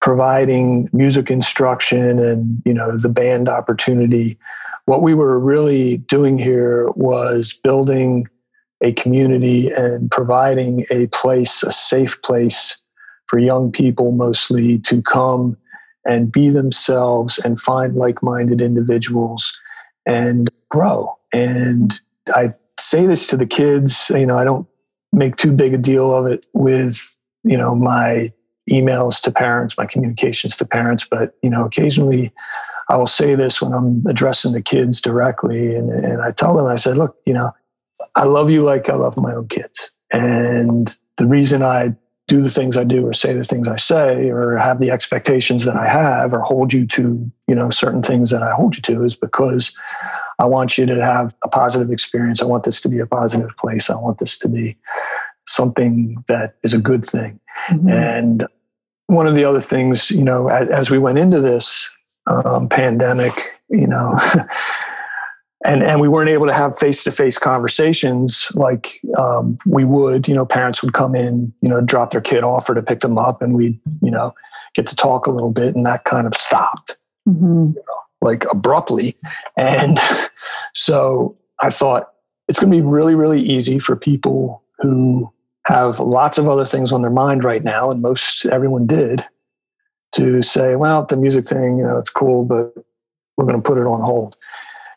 [0.00, 4.38] providing music instruction and, you know, the band opportunity,
[4.86, 8.26] what we were really doing here was building
[8.82, 12.80] a community and providing a place, a safe place
[13.26, 15.56] for young people mostly to come
[16.06, 19.56] and be themselves and find like minded individuals
[20.06, 21.14] and grow.
[21.32, 22.00] And
[22.34, 24.66] I say this to the kids, you know, I don't
[25.12, 28.32] make too big a deal of it with, you know, my
[28.68, 32.32] emails to parents, my communications to parents, but, you know, occasionally
[32.88, 36.66] I will say this when I'm addressing the kids directly, and, and I tell them,
[36.66, 37.52] I said, look, you know,
[38.16, 39.92] I love you like I love my own kids.
[40.12, 41.94] And the reason I
[42.26, 45.64] do the things I do or say the things I say or have the expectations
[45.64, 48.82] that I have or hold you to, you know, certain things that I hold you
[48.82, 49.72] to is because
[50.38, 52.40] I want you to have a positive experience.
[52.40, 53.90] I want this to be a positive place.
[53.90, 54.76] I want this to be
[55.46, 57.39] something that is a good thing.
[57.68, 57.88] Mm-hmm.
[57.88, 58.46] And
[59.06, 61.88] one of the other things, you know, as, as we went into this,
[62.26, 63.34] um, pandemic,
[63.68, 64.18] you know,
[65.64, 70.28] and and we weren't able to have face to face conversations like um, we would.
[70.28, 73.00] You know, parents would come in, you know, drop their kid off or to pick
[73.00, 74.34] them up, and we'd you know,
[74.74, 76.96] get to talk a little bit, and that kind of stopped,
[77.28, 77.72] mm-hmm.
[77.74, 79.16] you know, like abruptly,
[79.56, 79.98] and
[80.74, 82.12] so I thought
[82.48, 85.30] it's going to be really, really easy for people who
[85.66, 89.24] have lots of other things on their mind right now, and most everyone did
[90.12, 92.74] to say, well, the music thing, you know, it's cool, but
[93.36, 94.36] we're going to put it on hold.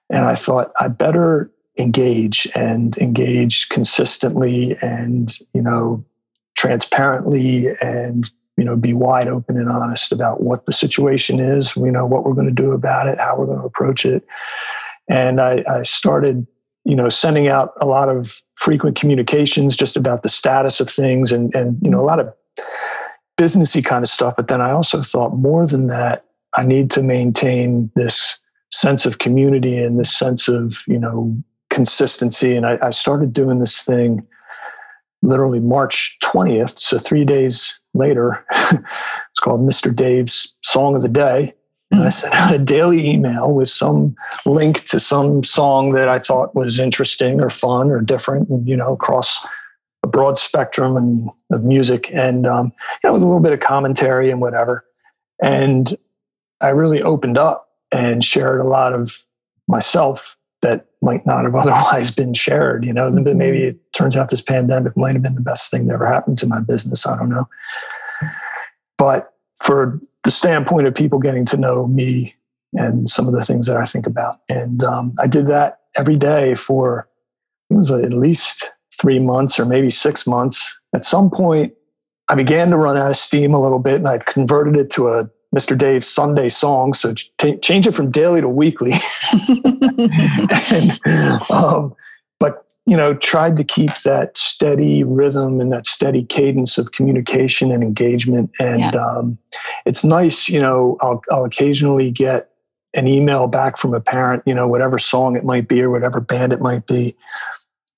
[0.09, 6.03] And I thought I better engage and engage consistently and, you know,
[6.55, 11.91] transparently and, you know, be wide open and honest about what the situation is, you
[11.91, 14.25] know, what we're going to do about it, how we're going to approach it.
[15.09, 16.45] And I, I started,
[16.85, 21.31] you know, sending out a lot of frequent communications just about the status of things
[21.31, 22.33] and, and, you know, a lot of
[23.37, 24.35] businessy kind of stuff.
[24.35, 28.37] But then I also thought more than that, I need to maintain this
[28.71, 31.35] sense of community and this sense of, you know,
[31.69, 32.55] consistency.
[32.55, 34.25] And I, I started doing this thing
[35.21, 36.77] literally March 20th.
[36.79, 39.95] So three days later, it's called Mr.
[39.95, 41.53] Dave's Song of the Day.
[41.93, 46.17] And I sent out a daily email with some link to some song that I
[46.17, 49.45] thought was interesting or fun or different, and you know, across
[50.01, 53.59] a broad spectrum and of music, and um, you know, with a little bit of
[53.59, 54.85] commentary and whatever.
[55.41, 55.95] And
[56.61, 59.27] I really opened up and shared a lot of
[59.67, 62.85] myself that might not have otherwise been shared.
[62.85, 63.37] You know, mm-hmm.
[63.37, 66.39] maybe it turns out this pandemic might have been the best thing that ever happened
[66.39, 67.05] to my business.
[67.05, 67.47] I don't know.
[68.97, 69.32] But
[69.63, 72.35] for the standpoint of people getting to know me
[72.73, 76.15] and some of the things that I think about, and um, I did that every
[76.15, 77.07] day for
[77.69, 80.79] it was at least three months or maybe six months.
[80.93, 81.73] At some point,
[82.29, 85.09] I began to run out of steam a little bit, and I converted it to
[85.09, 85.77] a Mr.
[85.77, 86.93] Dave's Sunday song.
[86.93, 88.91] So ch- change it from daily to weekly.
[90.71, 90.99] and,
[91.49, 91.95] um,
[92.85, 97.81] you know, tried to keep that steady rhythm and that steady cadence of communication and
[97.81, 98.51] engagement.
[98.59, 98.91] And yeah.
[98.91, 99.37] um,
[99.85, 102.49] it's nice, you know, I'll, I'll occasionally get
[102.93, 106.19] an email back from a parent, you know, whatever song it might be or whatever
[106.19, 107.15] band it might be.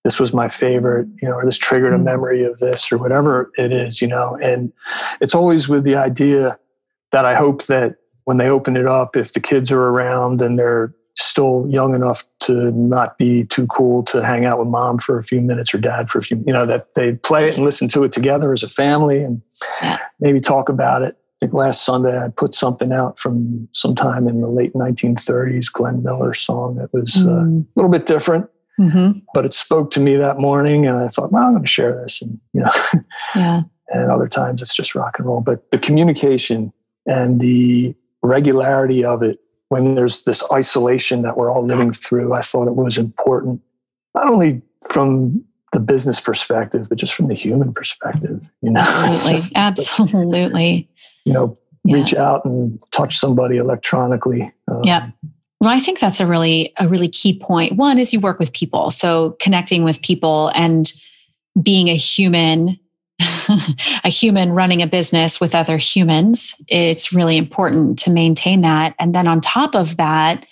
[0.03, 2.03] This was my favorite, you know, or this triggered a mm.
[2.03, 4.37] memory of this or whatever it is, you know.
[4.41, 4.71] And
[5.19, 6.59] it's always with the idea
[7.11, 7.95] that I hope that
[8.25, 12.23] when they open it up, if the kids are around and they're still young enough
[12.41, 15.77] to not be too cool to hang out with mom for a few minutes or
[15.77, 18.51] dad for a few, you know, that they play it and listen to it together
[18.51, 19.41] as a family and
[20.19, 21.17] maybe talk about it.
[21.17, 26.03] I think last Sunday I put something out from sometime in the late 1930s, Glenn
[26.03, 27.27] Miller song that was mm.
[27.27, 28.49] uh, a little bit different.
[28.79, 29.19] Mm-hmm.
[29.33, 32.01] But it spoke to me that morning, and I thought, well, I'm going to share
[32.01, 32.71] this, and you know,
[33.35, 33.61] yeah.
[33.87, 35.39] and other times it's just rock and roll.
[35.39, 36.73] But the communication
[37.05, 42.41] and the regularity of it when there's this isolation that we're all living through, I
[42.41, 43.61] thought it was important,
[44.13, 48.41] not only from the business perspective, but just from the human perspective.
[48.61, 50.89] You know, absolutely, just, absolutely.
[51.25, 51.95] You know, yeah.
[51.95, 54.51] reach out and touch somebody electronically.
[54.67, 55.09] Um, yeah.
[55.59, 57.75] Well, I think that's a really a really key point.
[57.75, 60.91] One is you work with people, so connecting with people and
[61.61, 62.77] being a human
[64.03, 68.95] a human running a business with other humans, it's really important to maintain that.
[68.99, 70.45] And then on top of that,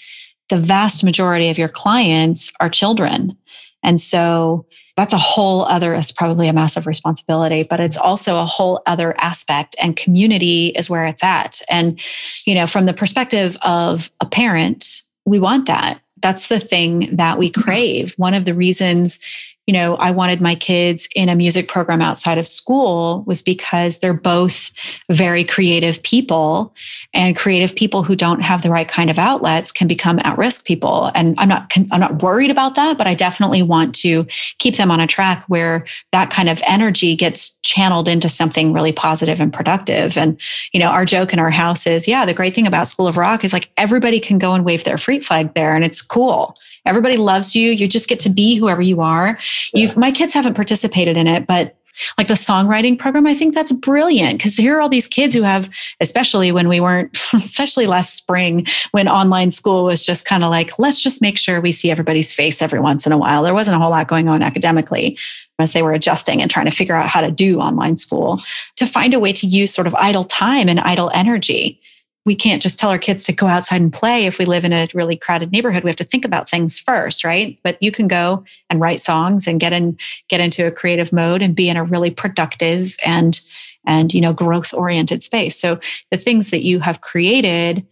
[0.49, 3.37] the vast majority of your clients are children.
[3.83, 8.45] And so that's a whole other, it's probably a massive responsibility, but it's also a
[8.45, 9.75] whole other aspect.
[9.81, 11.61] And community is where it's at.
[11.69, 11.99] And,
[12.45, 15.99] you know, from the perspective of a parent, we want that.
[16.21, 17.61] That's the thing that we mm-hmm.
[17.61, 18.13] crave.
[18.17, 19.19] One of the reasons
[19.65, 23.99] you know, I wanted my kids in a music program outside of school was because
[23.99, 24.71] they're both
[25.09, 26.75] very creative people
[27.13, 31.11] and creative people who don't have the right kind of outlets can become at-risk people.
[31.15, 34.23] And I'm not I'm not worried about that, but I definitely want to
[34.57, 38.91] keep them on a track where that kind of energy gets channeled into something really
[38.91, 40.17] positive and productive.
[40.17, 40.39] And
[40.73, 43.15] you know, our joke in our house is, yeah, the great thing about School of
[43.15, 46.57] Rock is like everybody can go and wave their freak flag there and it's cool
[46.85, 47.71] Everybody loves you.
[47.71, 49.37] You just get to be whoever you are.
[49.73, 49.81] Yeah.
[49.81, 51.75] You've my kids haven't participated in it, but
[52.17, 55.43] like the songwriting program, I think that's brilliant because here are all these kids who
[55.43, 55.69] have,
[55.99, 60.79] especially when we weren't, especially last spring when online school was just kind of like,
[60.79, 63.43] let's just make sure we see everybody's face every once in a while.
[63.43, 65.17] There wasn't a whole lot going on academically
[65.59, 68.41] as they were adjusting and trying to figure out how to do online school
[68.75, 71.79] to find a way to use sort of idle time and idle energy
[72.25, 74.71] we can't just tell our kids to go outside and play if we live in
[74.71, 75.83] a really crowded neighborhood.
[75.83, 77.59] We have to think about things first right?
[77.63, 79.97] But you can go and write songs and get in
[80.29, 83.39] get into a creative mode and be in a really productive and
[83.85, 85.59] and you know growth oriented space.
[85.59, 85.79] So
[86.11, 87.85] the things that you have created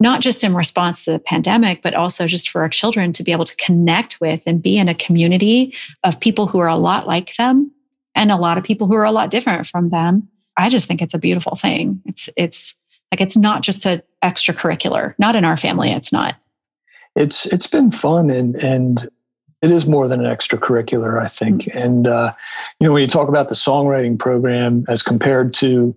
[0.00, 3.32] not just in response to the pandemic but also just for our children to be
[3.32, 7.06] able to connect with and be in a community of people who are a lot
[7.06, 7.70] like them
[8.14, 11.00] and a lot of people who are a lot different from them i just think
[11.00, 12.02] it's a beautiful thing.
[12.04, 12.81] It's it's
[13.12, 15.14] like it's not just an extracurricular.
[15.18, 16.36] Not in our family, it's not.
[17.14, 19.08] It's it's been fun and and
[19.60, 21.62] it is more than an extracurricular, I think.
[21.62, 21.78] Mm-hmm.
[21.78, 22.32] And uh,
[22.80, 25.94] you know, when you talk about the songwriting program as compared to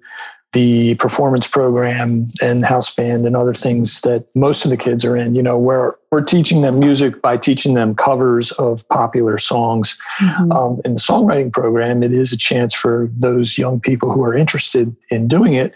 [0.51, 5.17] the performance program and house band and other things that most of the kids are
[5.17, 9.97] in, you know, where we're teaching them music by teaching them covers of popular songs.
[10.19, 10.51] Mm-hmm.
[10.53, 14.33] Um, in the songwriting program, it is a chance for those young people who are
[14.33, 15.73] interested in doing it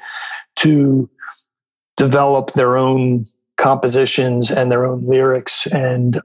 [0.58, 1.10] to
[2.00, 3.26] develop their own
[3.58, 6.22] compositions and their own lyrics and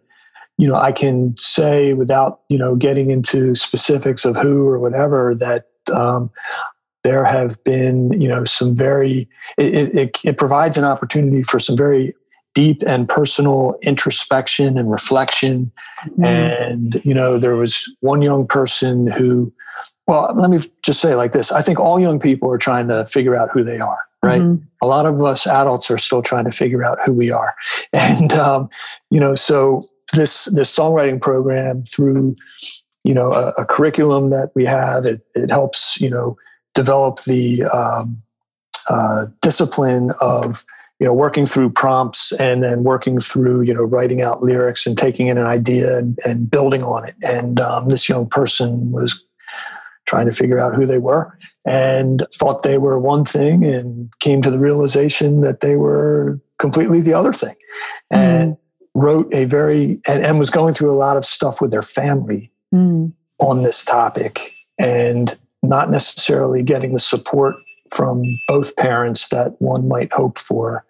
[0.56, 5.34] you know i can say without you know getting into specifics of who or whatever
[5.34, 6.30] that um,
[7.02, 11.76] there have been, you know, some very, it, it, it provides an opportunity for some
[11.76, 12.14] very
[12.54, 15.70] deep and personal introspection and reflection.
[16.18, 16.70] Mm.
[16.70, 19.52] And, you know, there was one young person who,
[20.06, 23.06] well, let me just say like this I think all young people are trying to
[23.06, 24.40] figure out who they are, right?
[24.40, 24.64] Mm-hmm.
[24.82, 27.54] A lot of us adults are still trying to figure out who we are.
[27.92, 28.68] And, um,
[29.10, 29.82] you know, so
[30.12, 32.34] this, this songwriting program through,
[33.02, 36.36] you know, a, a curriculum that we have, it, it helps, you know,
[36.74, 38.22] develop the um,
[38.88, 40.64] uh, discipline of
[41.00, 44.98] you know working through prompts and then working through you know writing out lyrics and
[44.98, 49.24] taking in an idea and, and building on it and um, this young person was
[50.06, 54.42] trying to figure out who they were and thought they were one thing and came
[54.42, 57.56] to the realization that they were completely the other thing
[58.12, 58.16] mm.
[58.16, 58.56] and
[58.94, 62.50] wrote a very and, and was going through a lot of stuff with their family
[62.74, 63.12] mm.
[63.38, 67.56] on this topic and not necessarily getting the support
[67.90, 70.84] from both parents that one might hope for.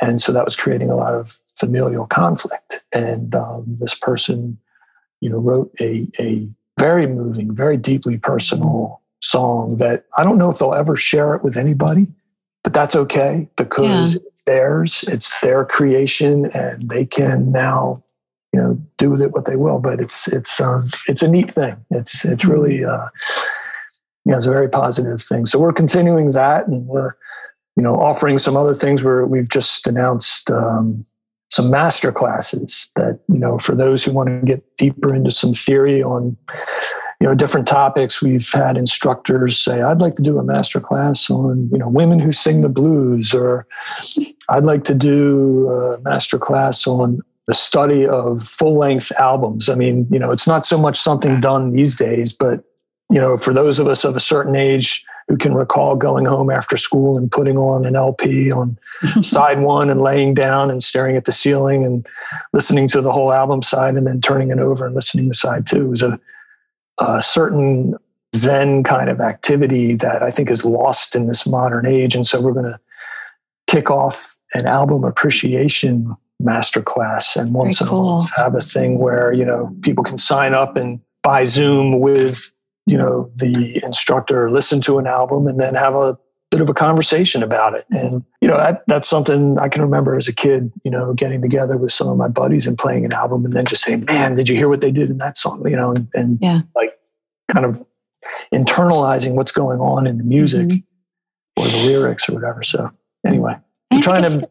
[0.00, 2.82] And so that was creating a lot of familial conflict.
[2.92, 4.58] And um, this person,
[5.20, 10.50] you know, wrote a, a very moving, very deeply personal song that I don't know
[10.50, 12.06] if they'll ever share it with anybody,
[12.62, 14.20] but that's okay because yeah.
[14.26, 18.04] it's theirs, it's their creation, and they can now,
[18.52, 19.78] you know, do with it what they will.
[19.78, 21.76] But it's it's um, it's a neat thing.
[21.90, 22.78] It's it's really.
[22.78, 23.02] Mm-hmm.
[23.02, 23.08] Uh,
[24.26, 25.44] you know, it's a very positive thing.
[25.44, 27.12] So we're continuing that, and we're
[27.76, 29.02] you know offering some other things.
[29.02, 31.04] Where we've just announced um,
[31.50, 35.52] some master classes that you know for those who want to get deeper into some
[35.52, 36.36] theory on
[37.24, 38.20] you know different topics.
[38.20, 42.18] We've had instructors say, "I'd like to do a master class on you know women
[42.20, 43.66] who sing the blues," or
[44.50, 49.68] "I'd like to do a master class on." the study of full length albums.
[49.68, 52.64] I mean, you know, it's not so much something done these days, but
[53.10, 56.48] you know, for those of us of a certain age who can recall going home
[56.48, 58.78] after school and putting on an LP on
[59.22, 62.06] side one and laying down and staring at the ceiling and
[62.54, 65.66] listening to the whole album side and then turning it over and listening to side
[65.66, 66.18] two was a,
[66.98, 67.94] a certain
[68.34, 72.14] Zen kind of activity that I think is lost in this modern age.
[72.14, 72.80] And so we're going to
[73.66, 78.02] kick off an album appreciation masterclass and once Very in cool.
[78.02, 82.00] a while have a thing where, you know, people can sign up and buy Zoom
[82.00, 82.52] with
[82.86, 86.18] you know the instructor listen to an album and then have a
[86.54, 87.84] bit of a conversation about it.
[87.90, 91.40] And you know that, that's something i can remember as a kid you know getting
[91.42, 94.36] together with some of my buddies and playing an album and then just saying man
[94.36, 95.66] did you hear what they did in that song?
[95.66, 96.60] You know and, and yeah.
[96.76, 96.92] like
[97.50, 97.84] kind of
[98.52, 101.62] internalizing what's going on in the music mm-hmm.
[101.62, 102.62] or the lyrics or whatever.
[102.62, 102.90] So
[103.26, 103.56] anyway
[103.90, 104.48] i'm trying to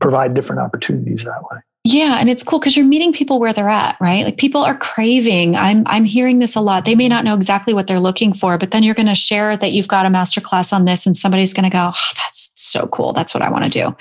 [0.00, 3.68] provide different opportunities that way yeah, and it's cool because you're meeting people where they're
[3.68, 4.24] at, right?
[4.24, 5.54] Like people are craving.
[5.54, 6.84] I'm I'm hearing this a lot.
[6.84, 9.56] They may not know exactly what they're looking for, but then you're going to share
[9.56, 12.52] that you've got a master class on this and somebody's going to go, "Oh, that's
[12.56, 13.12] so cool.
[13.12, 13.96] That's what I want to do."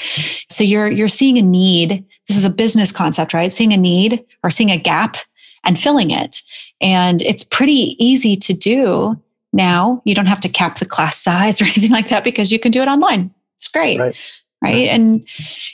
[0.49, 2.03] So you're you're seeing a need.
[2.27, 3.51] This is a business concept, right?
[3.51, 5.17] Seeing a need or seeing a gap
[5.63, 6.41] and filling it.
[6.81, 9.21] And it's pretty easy to do
[9.53, 10.01] now.
[10.05, 12.71] You don't have to cap the class size or anything like that because you can
[12.71, 13.31] do it online.
[13.57, 13.99] It's great.
[13.99, 14.15] Right
[14.61, 14.87] right?
[14.87, 15.27] And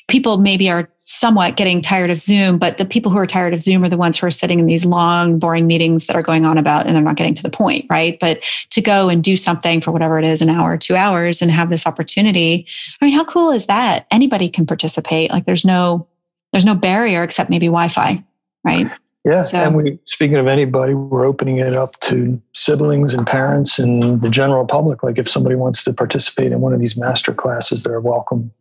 [0.07, 3.61] people maybe are somewhat getting tired of Zoom, but the people who are tired of
[3.61, 6.45] Zoom are the ones who are sitting in these long, boring meetings that are going
[6.45, 8.19] on about and they're not getting to the point, right?
[8.19, 11.51] But to go and do something for whatever it is, an hour, two hours, and
[11.51, 12.67] have this opportunity.
[13.01, 14.07] I mean, how cool is that?
[14.11, 15.31] Anybody can participate.
[15.31, 16.07] Like there's no
[16.51, 18.23] there's no barrier except maybe Wi-Fi,
[18.65, 18.91] right?
[19.23, 23.77] Yeah, so, and we speaking of anybody, we're opening it up to siblings and parents
[23.77, 25.03] and the general public.
[25.03, 28.51] Like if somebody wants to participate in one of these master classes, they're welcome.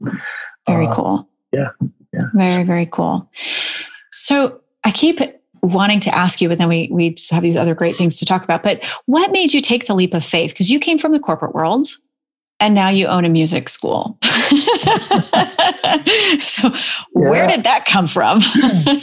[0.66, 1.28] Very uh, cool.
[1.52, 1.70] Yeah,
[2.12, 2.26] yeah.
[2.34, 3.30] Very very cool.
[4.12, 5.20] So I keep
[5.62, 8.26] wanting to ask you, but then we we just have these other great things to
[8.26, 8.62] talk about.
[8.62, 10.50] But what made you take the leap of faith?
[10.50, 11.88] Because you came from the corporate world
[12.60, 14.18] and now you own a music school.
[14.22, 14.30] so
[16.68, 16.80] yeah.
[17.12, 18.40] where did that come from?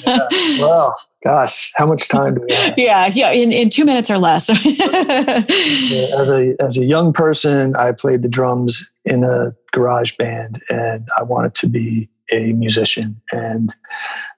[0.05, 0.27] yeah.
[0.59, 2.75] Well, gosh, how much time do we have?
[2.77, 4.49] Yeah, yeah, in, in two minutes or less.
[4.49, 11.07] as a as a young person, I played the drums in a garage band and
[11.17, 13.73] I wanted to be a musician and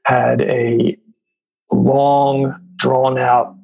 [0.05, 0.97] had a
[1.71, 3.55] long drawn out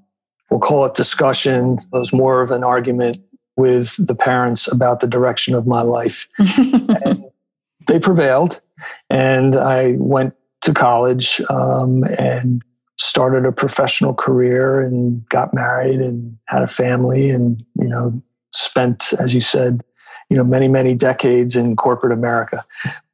[0.49, 3.17] we'll call it discussion it was more of an argument
[3.57, 6.27] with the parents about the direction of my life.
[7.87, 8.61] they prevailed,
[9.09, 12.63] and I went to college um, and
[12.97, 18.21] started a professional career and got married and had a family and you know
[18.53, 19.83] spent as you said
[20.29, 22.65] you know many many decades in corporate america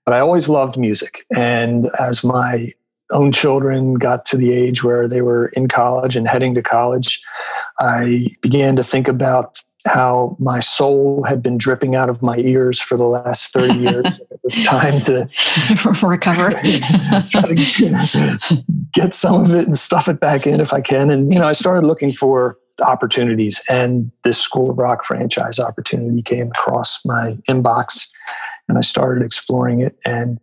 [0.06, 2.70] but i always loved music and as my
[3.10, 7.22] own children got to the age where they were in college and heading to college
[7.80, 12.80] i began to think about how my soul had been dripping out of my ears
[12.80, 14.06] for the last 30 years.
[14.32, 15.28] it was time to
[16.08, 16.52] recover,
[17.30, 18.64] try to
[18.94, 21.10] get some of it and stuff it back in if I can.
[21.10, 26.22] And, you know, I started looking for opportunities and this School of Rock franchise opportunity
[26.22, 28.08] came across my inbox
[28.68, 29.98] and I started exploring it.
[30.06, 30.40] And,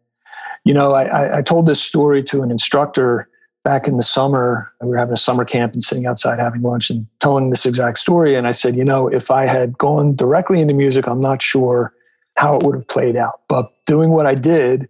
[0.65, 3.29] you know, I, I told this story to an instructor
[3.65, 6.91] back in the summer, we were having a summer camp and sitting outside having lunch
[6.91, 8.35] and telling this exact story.
[8.35, 11.93] And I said, you know, if I had gone directly into music, I'm not sure
[12.37, 13.41] how it would have played out.
[13.49, 14.89] But doing what I did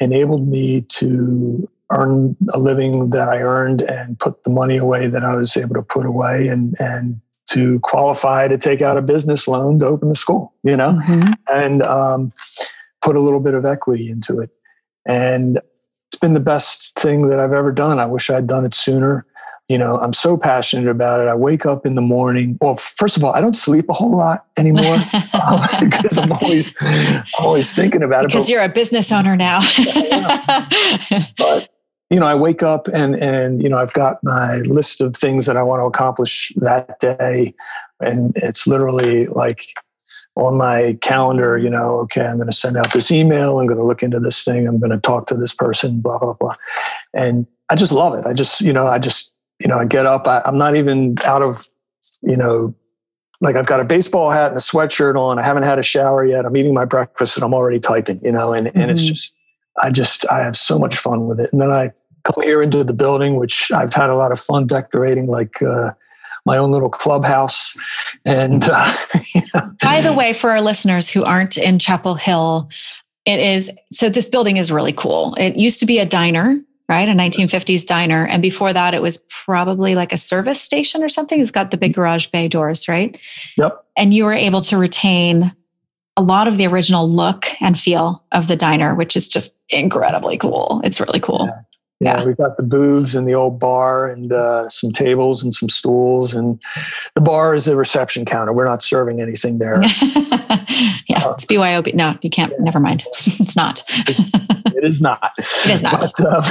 [0.00, 5.24] enabled me to earn a living that I earned and put the money away that
[5.24, 9.46] I was able to put away and and to qualify to take out a business
[9.46, 11.32] loan to open the school, you know, mm-hmm.
[11.52, 12.32] and um,
[13.02, 14.50] put a little bit of equity into it.
[15.06, 15.60] And
[16.14, 17.98] been the best thing that I've ever done.
[17.98, 19.26] I wish I'd done it sooner.
[19.68, 21.28] You know, I'm so passionate about it.
[21.28, 22.58] I wake up in the morning.
[22.60, 24.96] Well, first of all, I don't sleep a whole lot anymore
[25.32, 28.36] um, because I'm always, I'm always thinking about because it.
[28.36, 29.60] Because you're a business owner now.
[31.38, 31.70] but
[32.10, 35.46] you know, I wake up and and you know, I've got my list of things
[35.46, 37.54] that I want to accomplish that day,
[38.00, 39.68] and it's literally like
[40.36, 43.58] on my calendar, you know, okay, I'm going to send out this email.
[43.58, 44.66] I'm going to look into this thing.
[44.66, 46.56] I'm going to talk to this person, blah, blah, blah.
[47.12, 48.26] And I just love it.
[48.26, 50.26] I just, you know, I just, you know, I get up.
[50.26, 51.66] I, I'm not even out of,
[52.22, 52.74] you know,
[53.42, 55.38] like I've got a baseball hat and a sweatshirt on.
[55.38, 56.46] I haven't had a shower yet.
[56.46, 58.80] I'm eating my breakfast and I'm already typing, you know, and, mm-hmm.
[58.80, 59.14] and it's mm-hmm.
[59.14, 59.34] just,
[59.82, 61.52] I just, I have so much fun with it.
[61.52, 61.90] And then I
[62.24, 65.90] come here into the building, which I've had a lot of fun decorating, like, uh,
[66.44, 67.76] my own little clubhouse.
[68.24, 68.96] And uh,
[69.82, 72.68] by the way, for our listeners who aren't in Chapel Hill,
[73.24, 75.34] it is so this building is really cool.
[75.38, 77.08] It used to be a diner, right?
[77.08, 78.26] A 1950s diner.
[78.26, 81.40] And before that, it was probably like a service station or something.
[81.40, 83.16] It's got the big garage bay doors, right?
[83.56, 83.84] Yep.
[83.96, 85.54] And you were able to retain
[86.16, 90.36] a lot of the original look and feel of the diner, which is just incredibly
[90.36, 90.80] cool.
[90.84, 91.46] It's really cool.
[91.46, 91.60] Yeah.
[92.00, 95.54] Yeah, yeah, we've got the booths and the old bar and uh, some tables and
[95.54, 96.34] some stools.
[96.34, 96.60] And
[97.14, 98.52] the bar is the reception counter.
[98.52, 99.80] We're not serving anything there.
[101.08, 101.94] yeah, uh, it's BYOB.
[101.94, 102.50] No, you can't.
[102.52, 102.64] Yeah.
[102.64, 103.04] Never mind.
[103.12, 103.84] it's not.
[104.08, 104.18] it,
[104.76, 105.30] it is not.
[105.64, 106.04] It is not.
[106.18, 106.50] But,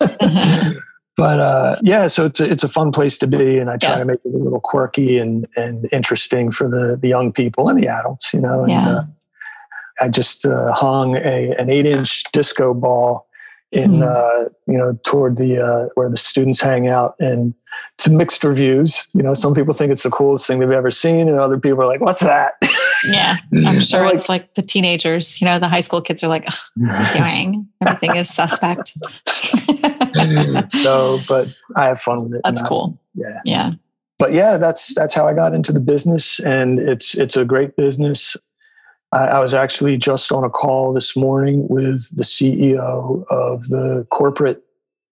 [0.00, 0.72] uh,
[1.16, 3.90] but uh, yeah, so it's a, it's a fun place to be, and I try
[3.90, 3.98] yeah.
[3.98, 7.82] to make it a little quirky and and interesting for the the young people and
[7.82, 8.32] the adults.
[8.32, 8.62] You know.
[8.62, 8.88] And, yeah.
[8.88, 9.04] Uh,
[10.00, 13.28] I just uh, hung a an eight inch disco ball
[13.72, 14.02] in hmm.
[14.02, 17.54] uh, you know toward the uh, where the students hang out and
[17.98, 19.06] to mixed reviews.
[19.14, 21.82] You know some people think it's the coolest thing they've ever seen and other people
[21.82, 22.54] are like what's that?
[23.04, 26.28] Yeah i'm sure like, it's like the teenagers you know the high school kids are
[26.28, 27.66] like what's he doing?
[27.80, 28.96] Everything is suspect.
[30.68, 32.98] So but i have fun with it that's cool.
[33.14, 33.40] Yeah.
[33.44, 33.72] Yeah.
[34.18, 37.76] But yeah that's that's how i got into the business and it's it's a great
[37.76, 38.36] business
[39.12, 44.62] I, was actually just on a call this morning with the CEO of the corporate,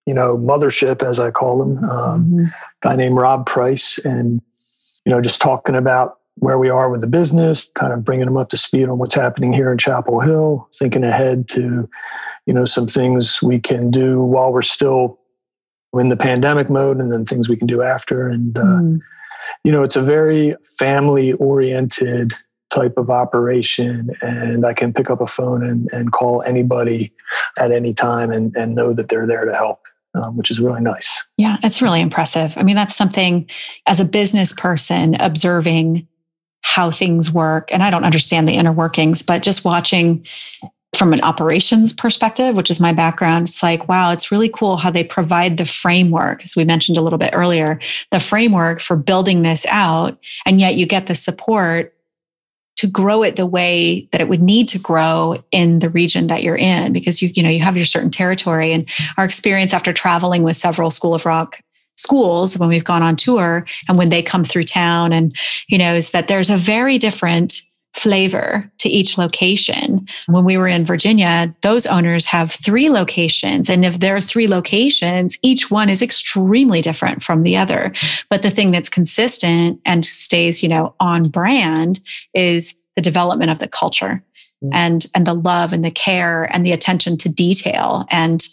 [0.06, 2.44] you know, mothership, as I call them, um, mm-hmm.
[2.82, 4.40] guy named Rob Price, and
[5.04, 8.38] you know, just talking about where we are with the business, kind of bringing them
[8.38, 11.88] up to speed on what's happening here in Chapel Hill, thinking ahead to,
[12.46, 15.18] you know, some things we can do while we're still
[15.98, 18.56] in the pandemic mode, and then things we can do after, and.
[18.56, 19.00] Uh, mm.
[19.64, 22.34] You know, it's a very family oriented
[22.70, 27.12] type of operation and I can pick up a phone and, and call anybody
[27.58, 29.80] at any time and, and know that they're there to help.
[30.12, 31.22] Um, which is really nice.
[31.36, 32.52] Yeah, it's really impressive.
[32.56, 33.48] I mean, that's something
[33.86, 36.08] as a business person observing
[36.62, 37.72] how things work.
[37.72, 40.26] And I don't understand the inner workings, but just watching
[40.96, 44.90] from an operations perspective, which is my background, it's like, wow, it's really cool how
[44.90, 47.78] they provide the framework, as we mentioned a little bit earlier,
[48.10, 50.18] the framework for building this out.
[50.44, 51.94] And yet you get the support
[52.80, 56.42] to grow it the way that it would need to grow in the region that
[56.42, 58.72] you're in because you you know you have your certain territory.
[58.72, 61.60] And our experience after traveling with several school of rock
[61.96, 65.36] schools when we've gone on tour and when they come through town and
[65.68, 67.60] you know is that there's a very different
[67.94, 70.06] flavor to each location.
[70.26, 73.68] When we were in Virginia, those owners have three locations.
[73.68, 77.92] And if there are three locations, each one is extremely different from the other.
[78.28, 82.00] But the thing that's consistent and stays, you know, on brand
[82.32, 84.22] is the development of the culture
[84.62, 84.72] mm-hmm.
[84.72, 88.06] and and the love and the care and the attention to detail.
[88.10, 88.46] And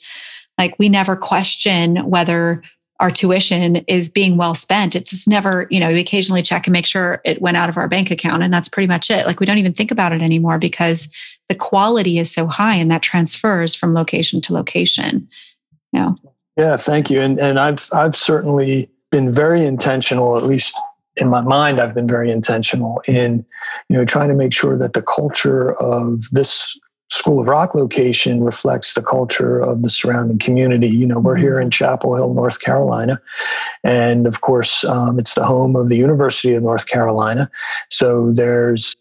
[0.57, 2.63] like we never question whether
[2.99, 4.95] our tuition is being well spent.
[4.95, 7.77] It's just never, you know, we occasionally check and make sure it went out of
[7.77, 8.43] our bank account.
[8.43, 9.27] And that's pretty much it.
[9.27, 11.13] Like we don't even think about it anymore because
[11.47, 15.27] the quality is so high and that transfers from location to location.
[15.93, 16.13] Yeah.
[16.57, 17.21] Yeah, thank you.
[17.21, 20.75] And and I've I've certainly been very intentional, at least
[21.17, 23.45] in my mind, I've been very intentional in,
[23.89, 26.77] you know, trying to make sure that the culture of this
[27.09, 30.87] School of Rock location reflects the culture of the surrounding community.
[30.87, 31.43] You know, we're mm-hmm.
[31.43, 33.21] here in Chapel Hill, North Carolina.
[33.83, 37.49] And of course, um, it's the home of the University of North Carolina.
[37.89, 38.95] So there's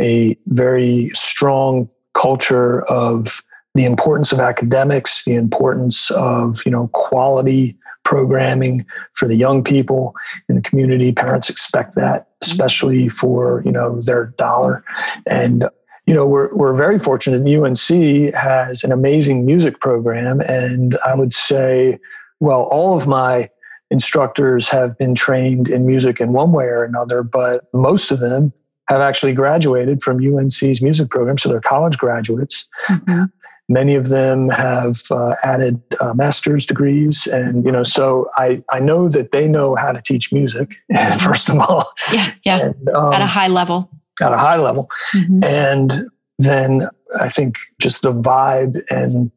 [0.00, 3.42] a very strong culture of
[3.74, 10.14] the importance of academics, the importance of, you know, quality programming for the young people
[10.48, 11.12] in the community.
[11.12, 14.82] Parents expect that, especially for, you know, their dollar.
[15.26, 15.68] And
[16.06, 17.46] you know, we're, we're very fortunate.
[17.46, 20.40] UNC has an amazing music program.
[20.40, 21.98] And I would say,
[22.40, 23.50] well, all of my
[23.90, 28.52] instructors have been trained in music in one way or another, but most of them
[28.88, 31.38] have actually graduated from UNC's music program.
[31.38, 32.66] So they're college graduates.
[32.88, 33.24] Mm-hmm.
[33.68, 37.28] Many of them have uh, added uh, master's degrees.
[37.28, 40.74] And, you know, so I, I know that they know how to teach music,
[41.20, 41.92] first of all.
[42.12, 42.58] Yeah, yeah.
[42.58, 43.88] And, um, At a high level
[44.20, 44.90] at a high level.
[45.14, 45.44] Mm-hmm.
[45.44, 49.30] And then I think just the vibe and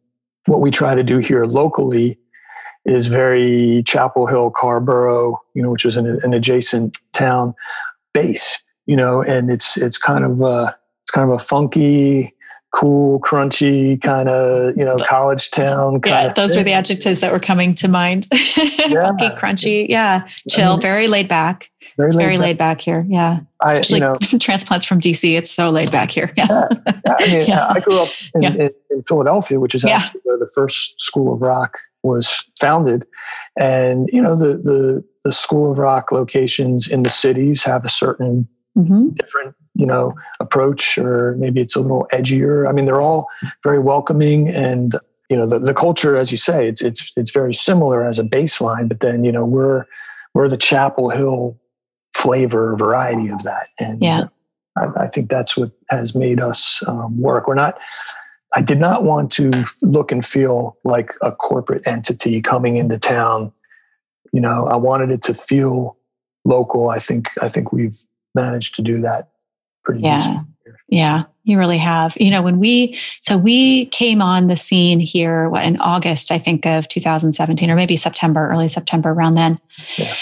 [0.45, 2.17] what we try to do here locally
[2.86, 7.53] is very Chapel Hill, Carrboro, you know, which is an, an adjacent town
[8.13, 12.34] based, you know, and it's it's kind of a it's kind of a funky,
[12.74, 16.01] cool, crunchy kind of you know college town.
[16.05, 16.59] yeah, those thing.
[16.59, 18.28] were the adjectives that were coming to mind.
[18.84, 19.07] Yeah.
[19.07, 21.71] Funky, crunchy, yeah, chill, I mean, very laid back.
[21.95, 22.41] Very it's laid very back.
[22.41, 23.05] laid back here.
[23.07, 25.38] Yeah, I, especially you know, transplants from DC.
[25.38, 26.32] It's so laid back here.
[26.36, 27.15] Yeah, yeah.
[27.17, 27.67] I mean, yeah.
[27.69, 31.41] I grew up in, in, in Philadelphia, which is actually where the first School of
[31.41, 33.05] Rock was founded,
[33.57, 37.89] and you know the the the School of Rock locations in the cities have a
[37.89, 38.47] certain
[38.78, 39.09] mm-hmm.
[39.09, 42.67] different you know approach or maybe it's a little edgier.
[42.67, 43.28] I mean they're all
[43.63, 44.95] very welcoming and
[45.30, 48.24] you know the, the culture as you say it's it's it's very similar as a
[48.24, 49.86] baseline but then you know we're
[50.34, 51.57] we're the chapel hill
[52.13, 53.69] flavor variety of that.
[53.80, 54.26] And yeah.
[54.78, 57.47] I, I think that's what has made us um, work.
[57.47, 57.78] We're not
[58.55, 63.51] i did not want to look and feel like a corporate entity coming into town.
[64.32, 65.97] You know i wanted it to feel
[66.45, 66.89] local.
[66.89, 67.97] I think i think we've
[68.36, 69.30] managed to do that
[69.84, 70.41] pretty yeah.
[70.88, 72.15] Yeah, you really have.
[72.19, 76.38] You know, when we so we came on the scene here what in August, I
[76.38, 79.59] think of 2017 or maybe September, early September around then.
[79.97, 80.13] Yeah.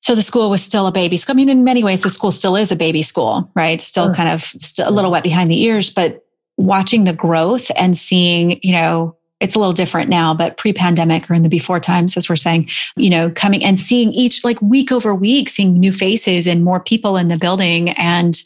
[0.00, 1.34] So the school was still a baby school.
[1.34, 3.80] I mean, in many ways, the school still is a baby school, right?
[3.80, 4.14] Still sure.
[4.14, 6.26] kind of still a little wet behind the ears, but
[6.56, 11.30] watching the growth and seeing, you know, it's a little different now, but pre pandemic
[11.30, 14.60] or in the before times, as we're saying, you know, coming and seeing each like
[14.60, 17.90] week over week, seeing new faces and more people in the building.
[17.90, 18.40] And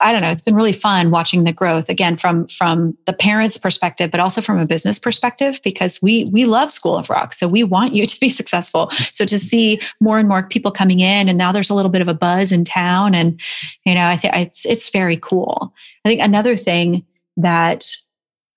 [0.00, 3.58] I don't know, it's been really fun watching the growth again from from the parents'
[3.58, 7.32] perspective, but also from a business perspective, because we we love School of Rock.
[7.32, 8.90] So we want you to be successful.
[9.10, 12.02] So to see more and more people coming in, and now there's a little bit
[12.02, 13.14] of a buzz in town.
[13.14, 13.40] And,
[13.84, 15.74] you know, I think it's it's very cool.
[16.04, 17.04] I think another thing
[17.36, 17.86] that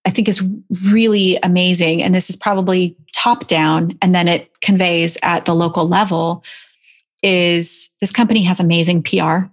[0.05, 0.43] I think is
[0.91, 2.03] really amazing.
[2.03, 6.43] And this is probably top down, and then it conveys at the local level.
[7.23, 9.45] Is this company has amazing PR,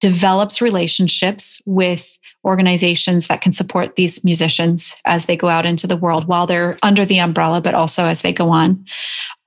[0.00, 5.96] develops relationships with organizations that can support these musicians as they go out into the
[5.96, 8.84] world while they're under the umbrella, but also as they go on.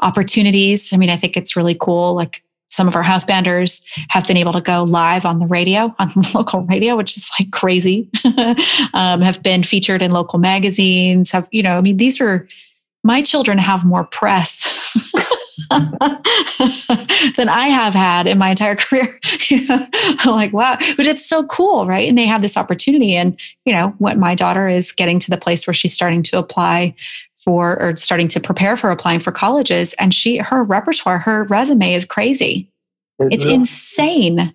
[0.02, 0.91] Opportunities.
[0.91, 2.14] I mean, I think it's really cool.
[2.14, 5.95] Like some of our house banders have been able to go live on the radio,
[6.00, 8.10] on local radio, which is like crazy.
[8.93, 11.32] um, have been featured in local magazines.
[11.32, 11.78] Have you know?
[11.78, 12.47] I mean, these are
[13.04, 14.68] my children have more press
[17.36, 19.20] than I have had in my entire career.
[19.50, 22.08] you know, I'm like, wow, but it's so cool, right?
[22.08, 23.16] And they have this opportunity.
[23.16, 26.38] And you know, what my daughter is getting to the place where she's starting to
[26.38, 26.96] apply
[27.40, 31.94] for or starting to prepare for applying for colleges and she her repertoire her resume
[31.94, 32.70] is crazy
[33.18, 34.54] it, it's insane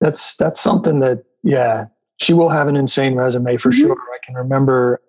[0.00, 1.86] that's that's something that yeah
[2.18, 3.86] she will have an insane resume for mm-hmm.
[3.86, 5.00] sure i can remember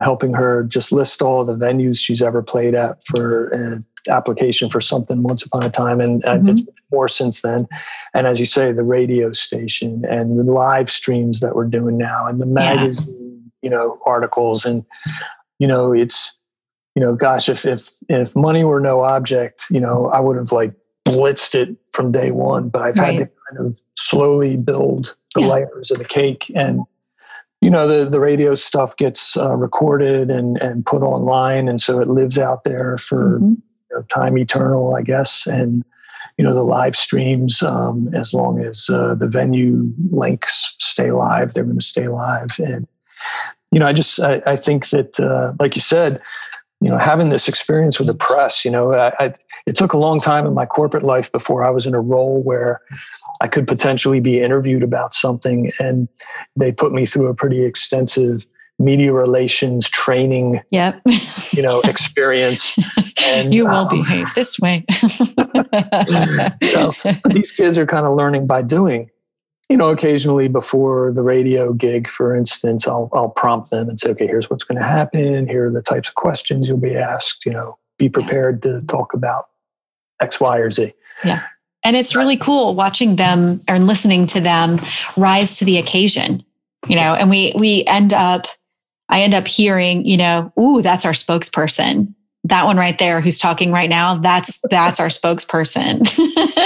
[0.00, 4.80] helping her just list all the venues she's ever played at for an application for
[4.80, 6.48] something once upon a time and, mm-hmm.
[6.48, 7.68] it's more since then
[8.14, 12.26] and as you say the radio station and the live streams that we're doing now
[12.26, 13.68] and the magazine yeah.
[13.68, 14.84] you know articles and
[15.58, 16.36] you know it's
[16.94, 20.52] you know, gosh, if if if money were no object, you know, I would have
[20.52, 20.72] like
[21.06, 22.68] blitzed it from day one.
[22.68, 23.18] But I've right.
[23.18, 25.46] had to kind of slowly build the yeah.
[25.46, 26.80] layers of the cake, and
[27.60, 32.00] you know, the the radio stuff gets uh, recorded and and put online, and so
[32.00, 33.54] it lives out there for mm-hmm.
[33.96, 35.84] Know, time eternal, I guess, and.
[36.36, 37.62] You know the live streams.
[37.62, 42.58] Um, as long as uh, the venue links stay live, they're going to stay live.
[42.58, 42.86] And
[43.70, 46.20] you know, I just I, I think that, uh, like you said,
[46.80, 49.34] you know, having this experience with the press, you know, I, I,
[49.66, 52.42] it took a long time in my corporate life before I was in a role
[52.42, 52.80] where
[53.42, 56.08] I could potentially be interviewed about something, and
[56.56, 58.46] they put me through a pretty extensive
[58.80, 61.00] media relations training yep.
[61.52, 62.76] you know experience
[63.26, 64.84] and you will um, behave this way.
[66.62, 66.94] You know,
[67.26, 69.10] these kids are kind of learning by doing.
[69.68, 74.10] You know occasionally before the radio gig for instance i'll, I'll prompt them and say
[74.10, 75.46] okay here's what's going to happen.
[75.46, 79.14] Here are the types of questions you'll be asked you know be prepared to talk
[79.14, 79.46] about
[80.20, 80.92] x y or z.
[81.22, 81.42] Yeah.
[81.84, 84.80] And it's really cool watching them and listening to them
[85.16, 86.42] rise to the occasion
[86.88, 88.46] you know and we we end up
[89.10, 92.14] I end up hearing, you know, ooh, that's our spokesperson.
[92.44, 96.00] That one right there who's talking right now, that's that's our spokesperson.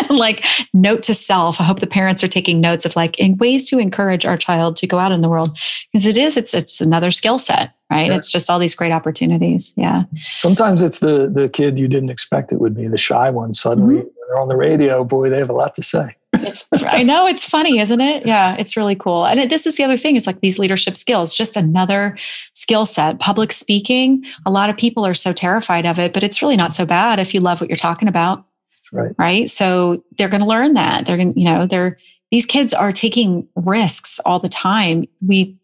[0.16, 1.60] like note to self.
[1.60, 4.76] I hope the parents are taking notes of like in ways to encourage our child
[4.76, 5.58] to go out in the world.
[5.90, 8.12] Because it is, it's it's another skill set, right?
[8.12, 9.74] It's just all these great opportunities.
[9.76, 10.04] Yeah.
[10.38, 13.52] Sometimes it's the the kid you didn't expect it would be, the shy one.
[13.52, 14.08] Suddenly mm-hmm.
[14.28, 17.44] they're on the radio, boy, they have a lot to say it's i know it's
[17.44, 18.26] funny isn't it?
[18.26, 19.26] Yeah it's really cool.
[19.26, 22.16] And it, this is the other thing is like these leadership skills just another
[22.52, 23.18] skill set.
[23.18, 26.72] Public speaking a lot of people are so terrified of it but it's really not
[26.72, 28.44] so bad if you love what you're talking about.
[28.92, 29.12] Right.
[29.18, 29.50] Right?
[29.50, 31.06] So they're going to learn that.
[31.06, 31.96] They're going to you know they're
[32.30, 35.06] these kids are taking risks all the time.
[35.24, 35.56] We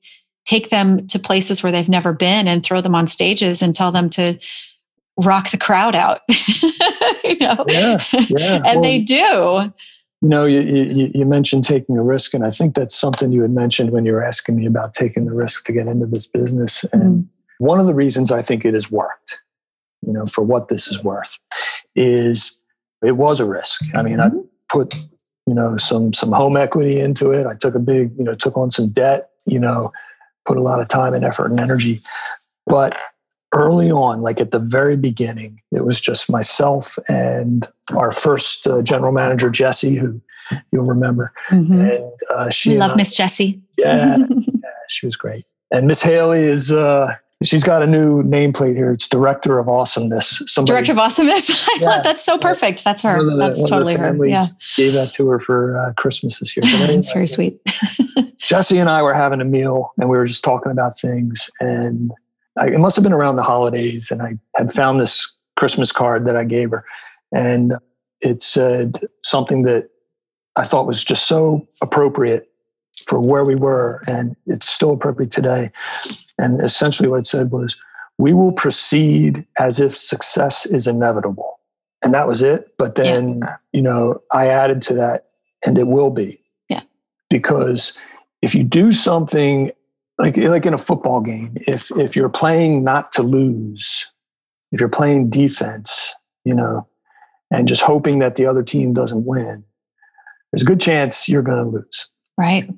[0.44, 3.92] take them to places where they've never been and throw them on stages and tell
[3.92, 4.38] them to
[5.16, 6.20] rock the crowd out.
[7.22, 7.64] You know?
[7.68, 8.54] Yeah, yeah.
[8.64, 9.72] and well, they do
[10.22, 13.40] you know, you, you, you, mentioned taking a risk, and I think that's something you
[13.40, 16.26] had mentioned when you were asking me about taking the risk to get into this
[16.26, 16.84] business.
[16.92, 17.26] And mm.
[17.58, 19.40] one of the reasons I think it has worked,
[20.06, 21.38] you know, for what this is worth,
[21.96, 22.60] is
[23.02, 23.82] it was a risk.
[23.94, 24.38] I mean, mm-hmm.
[24.38, 24.94] I put
[25.46, 27.46] you know some some home equity into it.
[27.46, 29.30] I took a big, you know, took on some debt.
[29.46, 29.90] You know,
[30.46, 32.02] put a lot of time and effort and energy,
[32.66, 32.98] but
[33.52, 38.82] early on, like at the very beginning, it was just myself and our first uh,
[38.82, 40.20] general manager, Jesse, who
[40.72, 41.32] you'll remember.
[41.50, 41.80] Mm-hmm.
[41.80, 43.60] And uh, she love Miss Jesse.
[43.76, 45.44] Yeah, yeah, she was great.
[45.70, 46.72] And Miss Haley is.
[46.72, 48.92] Uh, she's got a new nameplate here.
[48.92, 50.42] It's Director of Awesomeness.
[50.46, 51.50] Somebody, Director of Awesomeness.
[51.68, 52.84] I yeah, that's so perfect.
[52.84, 53.24] That's her.
[53.24, 54.26] The, that's totally her.
[54.26, 54.46] Yeah.
[54.76, 56.64] Gave that to her for uh, Christmas this year.
[56.66, 57.60] It's very sweet.
[58.38, 61.50] Jesse and I were having a meal and we were just talking about things.
[61.60, 62.12] And
[62.60, 66.26] I, it must have been around the holidays, and I had found this Christmas card
[66.26, 66.84] that I gave her,
[67.32, 67.74] and
[68.20, 69.88] it said something that
[70.56, 72.48] I thought was just so appropriate
[73.06, 75.72] for where we were, and it's still appropriate today.
[76.38, 77.76] And essentially, what it said was,
[78.18, 81.60] "We will proceed as if success is inevitable,"
[82.02, 82.74] and that was it.
[82.76, 83.56] But then, yeah.
[83.72, 85.30] you know, I added to that,
[85.64, 86.82] and it will be, yeah,
[87.30, 87.94] because
[88.42, 89.72] if you do something
[90.20, 94.06] like like in a football game if if you're playing not to lose
[94.72, 96.14] if you're playing defense
[96.44, 96.86] you know
[97.50, 99.64] and just hoping that the other team doesn't win
[100.52, 102.08] there's a good chance you're going to lose.
[102.36, 102.68] Right.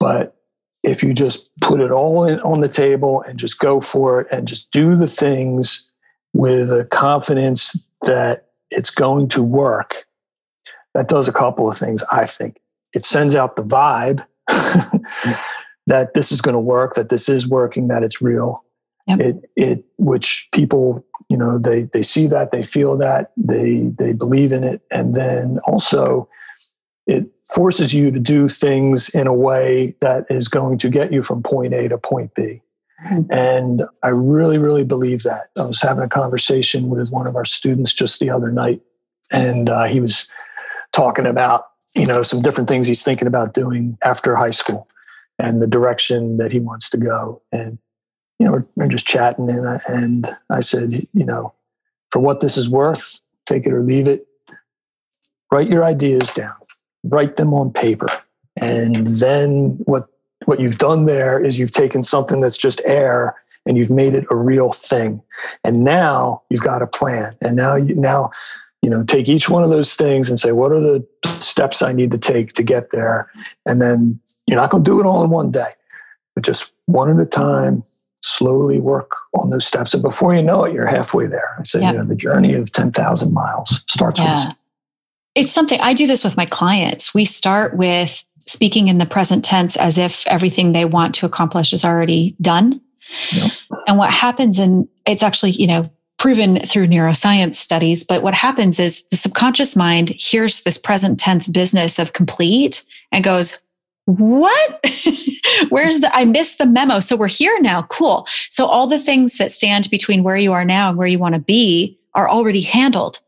[0.00, 0.36] But
[0.82, 4.28] if you just put it all in, on the table and just go for it
[4.30, 5.90] and just do the things
[6.32, 10.04] with a confidence that it's going to work
[10.94, 12.58] that does a couple of things i think.
[12.92, 14.24] It sends out the vibe
[15.88, 18.64] that this is going to work, that this is working, that it's real.
[19.06, 19.20] Yep.
[19.20, 24.12] It it which people you know they they see that they feel that they they
[24.12, 26.28] believe in it, and then also
[27.06, 31.22] it forces you to do things in a way that is going to get you
[31.22, 32.60] from point A to point B.
[33.06, 33.32] Mm-hmm.
[33.32, 35.48] And I really, really believe that.
[35.56, 38.82] I was having a conversation with one of our students just the other night,
[39.32, 40.28] and uh, he was
[40.92, 41.64] talking about
[41.96, 44.86] you know some different things he's thinking about doing after high school
[45.38, 47.42] and the direction that he wants to go.
[47.52, 47.78] And
[48.38, 51.54] you know, we're, we're just chatting, and I, and I said, you know,
[52.10, 54.26] for what this is worth, take it or leave it.
[55.50, 56.54] Write your ideas down.
[57.04, 58.08] Write them on paper,
[58.56, 60.08] and then what
[60.44, 63.36] what you've done there is you've taken something that's just air
[63.66, 65.20] and you've made it a real thing.
[65.62, 67.36] And now you've got a plan.
[67.42, 68.30] And now you now
[68.82, 71.06] you know take each one of those things and say what are the
[71.40, 73.30] steps i need to take to get there
[73.66, 75.70] and then you're not going to do it all in one day,
[76.34, 77.82] but just one at a time,
[78.22, 79.94] slowly work on those steps.
[79.94, 81.56] And before you know it, you're halfway there.
[81.58, 81.92] I say, yep.
[81.92, 84.46] you know, the journey of 10,000 miles starts yeah.
[84.46, 84.54] with.
[85.34, 87.14] It's something I do this with my clients.
[87.14, 91.72] We start with speaking in the present tense as if everything they want to accomplish
[91.72, 92.80] is already done.
[93.32, 93.52] Yep.
[93.86, 95.84] And what happens, and it's actually, you know,
[96.18, 101.46] proven through neuroscience studies, but what happens is the subconscious mind hears this present tense
[101.46, 103.56] business of complete and goes,
[104.08, 104.84] what?
[105.68, 107.00] Where's the, I missed the memo.
[107.00, 107.82] So we're here now.
[107.82, 108.26] Cool.
[108.48, 111.34] So all the things that stand between where you are now and where you want
[111.34, 113.20] to be are already handled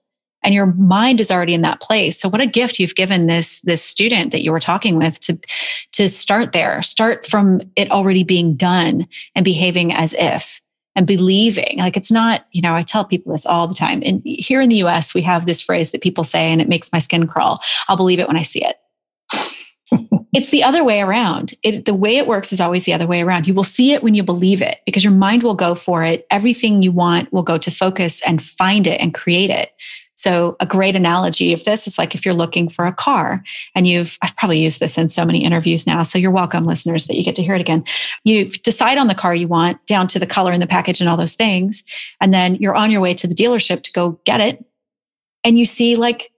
[0.43, 3.61] and your mind is already in that place so what a gift you've given this
[3.61, 5.39] this student that you were talking with to
[5.93, 10.61] to start there start from it already being done and behaving as if
[10.97, 14.22] and believing like it's not you know i tell people this all the time and
[14.24, 16.99] here in the us we have this phrase that people say and it makes my
[16.99, 18.80] skin crawl i'll believe it when i see it
[20.32, 21.55] it's the other way around.
[21.62, 23.47] It, the way it works is always the other way around.
[23.47, 26.26] You will see it when you believe it because your mind will go for it.
[26.30, 29.72] Everything you want will go to focus and find it and create it.
[30.14, 33.43] So, a great analogy of this is like if you're looking for a car
[33.74, 36.03] and you've, I've probably used this in so many interviews now.
[36.03, 37.84] So, you're welcome, listeners, that you get to hear it again.
[38.24, 41.09] You decide on the car you want down to the color and the package and
[41.09, 41.82] all those things.
[42.20, 44.62] And then you're on your way to the dealership to go get it.
[45.43, 46.30] And you see like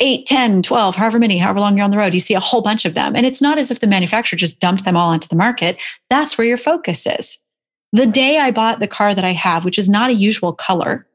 [0.00, 2.60] 8, 10, 12, however many, however long you're on the road, you see a whole
[2.60, 3.16] bunch of them.
[3.16, 5.78] And it's not as if the manufacturer just dumped them all into the market.
[6.10, 7.38] That's where your focus is.
[7.92, 11.06] The day I bought the car that I have, which is not a usual color,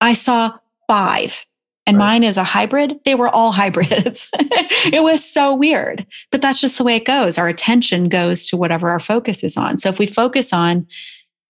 [0.00, 0.56] I saw
[0.86, 1.44] five.
[1.86, 2.04] And right.
[2.04, 2.98] mine is a hybrid.
[3.04, 4.30] They were all hybrids.
[4.32, 6.06] it was so weird.
[6.30, 7.36] But that's just the way it goes.
[7.36, 9.78] Our attention goes to whatever our focus is on.
[9.78, 10.86] So if we focus on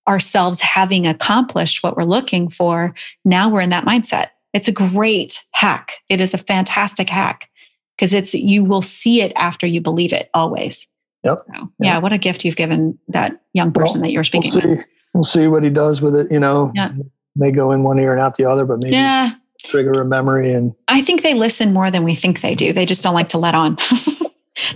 [0.08, 2.94] ourselves having accomplished what we're looking for,
[3.24, 4.28] now we're in that mindset.
[4.54, 5.94] It's a great hack.
[6.08, 7.50] It is a fantastic hack
[7.96, 10.86] because it's you will see it after you believe it always.
[11.24, 11.38] Yep.
[11.46, 11.68] So, yep.
[11.80, 14.68] Yeah, what a gift you've given that young person well, that you're speaking we'll see,
[14.68, 14.88] with.
[15.12, 16.30] We'll see what he does with it.
[16.30, 16.88] You know, yeah.
[17.34, 19.32] may go in one ear and out the other, but maybe yeah.
[19.64, 20.52] trigger a memory.
[20.52, 22.72] And I think they listen more than we think they do.
[22.72, 23.76] They just don't like to let on.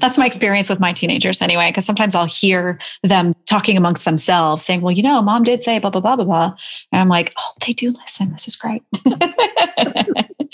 [0.00, 4.64] That's my experience with my teenagers anyway, because sometimes I'll hear them talking amongst themselves
[4.64, 6.56] saying, Well, you know, mom did say blah, blah, blah, blah, blah.
[6.92, 8.32] And I'm like, Oh, they do listen.
[8.32, 8.82] This is great.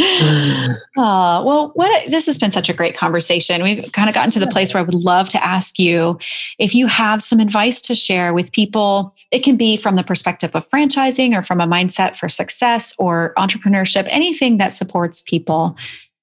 [0.01, 3.63] uh, well, what this has been such a great conversation.
[3.63, 6.19] We've kind of gotten to the place where I would love to ask you
[6.59, 9.15] if you have some advice to share with people.
[9.31, 13.33] It can be from the perspective of franchising or from a mindset for success or
[13.39, 15.77] entrepreneurship, anything that supports people.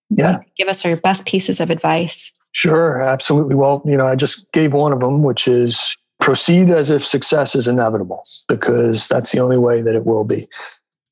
[0.10, 0.40] Yeah.
[0.58, 2.34] Give us your best pieces of advice.
[2.54, 3.56] Sure, absolutely.
[3.56, 7.56] Well, you know, I just gave one of them, which is proceed as if success
[7.56, 10.48] is inevitable, because that's the only way that it will be.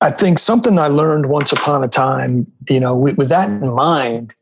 [0.01, 3.73] I think something I learned once upon a time, you know, with, with that in
[3.73, 4.33] mind,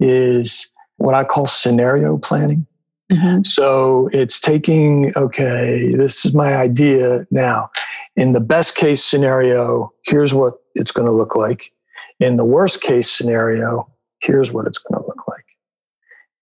[0.00, 2.66] is what I call scenario planning.
[3.10, 3.42] Mm-hmm.
[3.42, 7.70] So it's taking, okay, this is my idea now.
[8.16, 11.72] In the best case scenario, here's what it's going to look like.
[12.20, 13.90] In the worst case scenario,
[14.20, 15.11] here's what it's going to look like.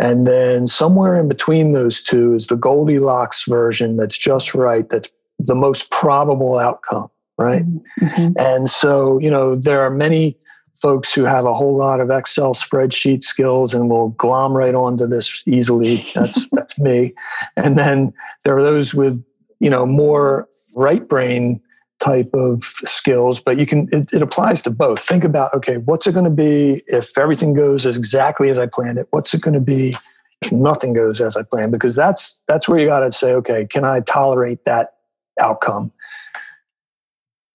[0.00, 5.10] And then somewhere in between those two is the Goldilocks version that's just right, that's
[5.38, 7.64] the most probable outcome, right?
[8.00, 8.32] Mm-hmm.
[8.38, 10.38] And so, you know, there are many
[10.80, 15.06] folks who have a whole lot of Excel spreadsheet skills and will glom right onto
[15.06, 16.06] this easily.
[16.14, 17.12] That's that's me.
[17.56, 19.22] And then there are those with,
[19.60, 21.60] you know, more right brain
[22.00, 25.00] type of skills, but you can, it, it applies to both.
[25.00, 28.66] Think about, okay, what's it going to be if everything goes as exactly as I
[28.66, 29.06] planned it?
[29.10, 29.94] What's it going to be
[30.40, 31.72] if nothing goes as I planned?
[31.72, 34.94] Because that's, that's where you got to say, okay, can I tolerate that
[35.40, 35.92] outcome?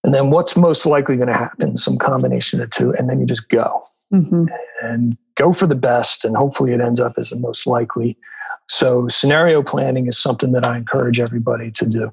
[0.04, 1.76] And then what's most likely going to happen?
[1.76, 2.94] Some combination of the two.
[2.94, 3.82] And then you just go
[4.14, 4.44] mm-hmm.
[4.80, 6.24] and go for the best.
[6.24, 8.16] And hopefully it ends up as the most likely.
[8.68, 12.12] So scenario planning is something that I encourage everybody to do.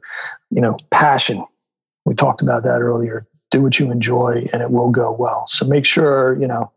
[0.50, 1.46] You know, passion
[2.06, 3.28] we talked about that earlier.
[3.52, 5.46] Do what you enjoy, and it will go well.
[5.48, 6.72] So make sure you know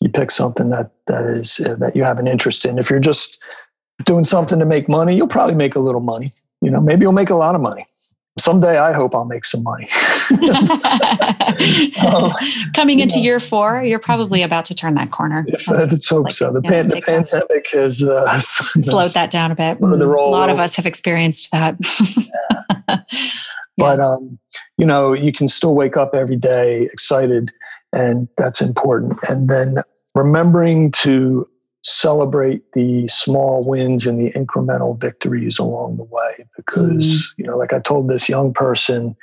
[0.00, 2.78] you pick something that that is uh, that you have an interest in.
[2.78, 3.42] If you're just
[4.04, 6.32] doing something to make money, you'll probably make a little money.
[6.62, 7.86] You know, maybe you'll make a lot of money.
[8.38, 9.88] Someday, I hope I'll make some money.
[12.06, 12.32] um,
[12.74, 15.44] Coming into year four, you're probably about to turn that corner.
[15.68, 16.52] Let's hope like, so.
[16.52, 19.80] The, pan- the pandemic has uh, slowed that down a bit.
[19.80, 21.76] a lot of us have experienced that.
[22.88, 23.00] yeah.
[23.80, 24.38] But um,
[24.76, 27.50] you know, you can still wake up every day excited,
[27.92, 29.18] and that's important.
[29.28, 29.82] And then
[30.14, 31.48] remembering to
[31.82, 37.22] celebrate the small wins and the incremental victories along the way, because mm.
[37.38, 39.16] you know, like I told this young person,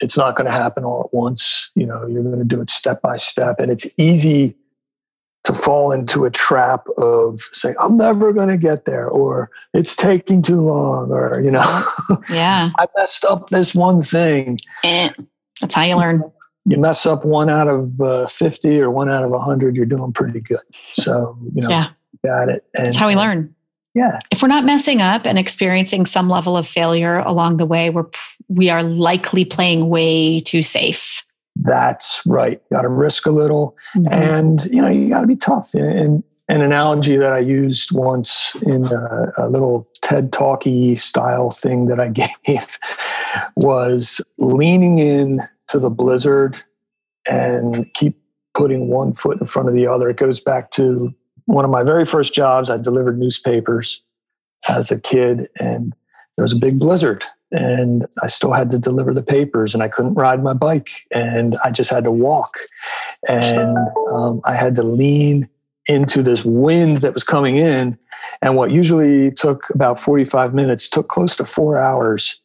[0.00, 1.70] it's not going to happen all at once.
[1.74, 4.56] You know, you're going to do it step by step, and it's easy
[5.44, 9.94] to fall into a trap of saying i'm never going to get there or it's
[9.96, 11.84] taking too long or you know?
[12.30, 12.70] Yeah.
[12.78, 14.58] I messed up this one thing.
[14.84, 15.10] Eh,
[15.60, 16.22] that's how you learn.
[16.64, 20.12] You mess up one out of uh, 50 or one out of 100 you're doing
[20.12, 20.60] pretty good.
[20.92, 21.90] So you know yeah.
[22.24, 22.64] got it.
[22.74, 23.54] And, that's how we learn.
[23.94, 24.20] Yeah.
[24.30, 28.06] If we're not messing up and experiencing some level of failure along the way we're
[28.48, 31.24] we are likely playing way too safe
[31.62, 32.60] that's right.
[32.70, 34.12] You got to risk a little, mm-hmm.
[34.12, 35.74] and you know you got to be tough.
[35.74, 41.86] And an analogy that I used once in a, a little TED Talky style thing
[41.86, 42.08] that I
[42.44, 42.78] gave
[43.56, 46.56] was leaning in to the blizzard
[47.28, 48.18] and keep
[48.54, 50.08] putting one foot in front of the other.
[50.08, 52.70] It goes back to one of my very first jobs.
[52.70, 54.02] I delivered newspapers
[54.68, 55.94] as a kid, and
[56.36, 59.88] there was a big blizzard, and I still had to deliver the papers, and I
[59.88, 62.58] couldn't ride my bike, and I just had to walk,
[63.28, 63.76] and
[64.10, 65.48] um, I had to lean
[65.86, 67.98] into this wind that was coming in,
[68.42, 72.40] and what usually took about 45 minutes took close to four hours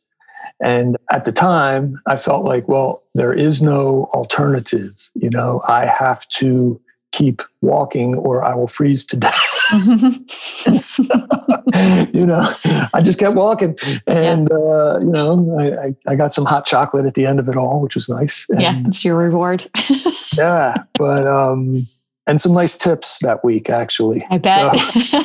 [0.63, 5.09] and at the time, I felt like, well, there is no alternative.
[5.13, 6.79] You know, I have to
[7.11, 9.52] keep walking or I will freeze to death.
[10.77, 11.03] so,
[12.13, 12.53] you know,
[12.93, 13.77] I just kept walking.
[14.07, 14.57] And, yeah.
[14.57, 17.81] uh, you know, I, I, got some hot chocolate at the end of it all,
[17.81, 18.45] which was nice.
[18.49, 19.65] And, yeah, it's your reward.
[20.37, 20.83] yeah.
[20.97, 21.85] But, um,
[22.25, 25.17] and some nice tips that week actually i bet so,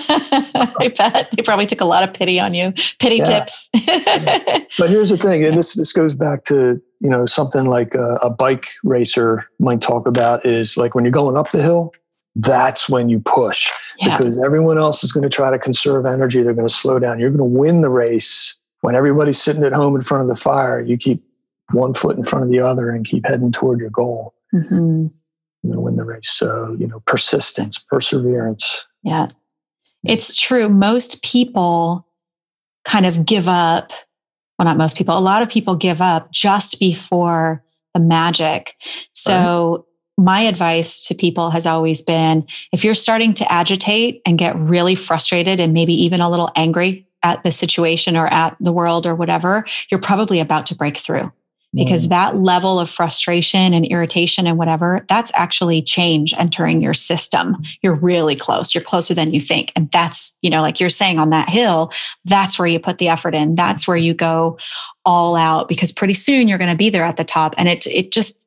[0.80, 3.44] i bet they probably took a lot of pity on you pity yeah.
[3.44, 3.70] tips
[4.78, 8.14] but here's the thing and this this goes back to you know something like a,
[8.16, 11.92] a, bike racer might talk about is like when you're going up the hill
[12.38, 13.68] that's when you push
[13.98, 14.16] yeah.
[14.16, 17.18] because everyone else is going to try to conserve energy they're going to slow down
[17.18, 20.40] you're going to win the race when everybody's sitting at home in front of the
[20.40, 21.22] fire you keep
[21.72, 25.08] one foot in front of the other and keep heading toward your goal mm-hmm
[25.62, 26.30] you know, win the race.
[26.30, 28.86] So, you know, persistence, perseverance.
[29.02, 29.28] Yeah.
[30.04, 30.68] It's true.
[30.68, 32.06] Most people
[32.84, 33.92] kind of give up.
[34.58, 37.64] Well, not most people, a lot of people give up just before
[37.94, 38.74] the magic.
[39.12, 39.84] So, right.
[40.18, 44.96] My advice to people has always been if you're starting to agitate and get really
[44.96, 49.14] frustrated and maybe even a little angry at the situation or at the world or
[49.14, 51.32] whatever, you're probably about to break through.
[51.74, 52.10] Because mm.
[52.10, 57.58] that level of frustration and irritation and whatever that's actually change entering your system.
[57.82, 58.74] You're really close.
[58.74, 59.72] You're closer than you think.
[59.76, 61.92] And that's you know like you're saying on that hill
[62.24, 63.54] that's where you put the effort in.
[63.54, 64.58] That's where you go
[65.04, 67.54] all out because pretty soon you're going to be there at the top.
[67.58, 68.38] And it it just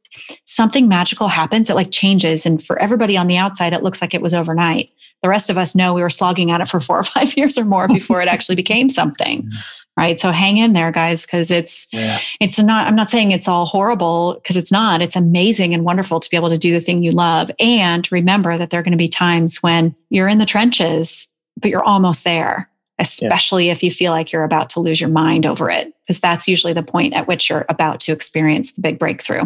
[0.45, 4.13] something magical happens it like changes and for everybody on the outside it looks like
[4.13, 4.89] it was overnight.
[5.21, 7.57] The rest of us know we were slogging at it for four or five years
[7.57, 9.49] or more before it actually became something
[9.97, 10.19] right?
[10.19, 12.19] So hang in there guys because it's yeah.
[12.39, 15.01] it's not i'm not saying it's all horrible because it's not.
[15.01, 18.57] It's amazing and wonderful to be able to do the thing you love and remember
[18.57, 22.23] that there are going to be times when you're in the trenches but you're almost
[22.23, 23.71] there especially yeah.
[23.71, 26.73] if you feel like you're about to lose your mind over it because that's usually
[26.73, 29.43] the point at which you're about to experience the big breakthrough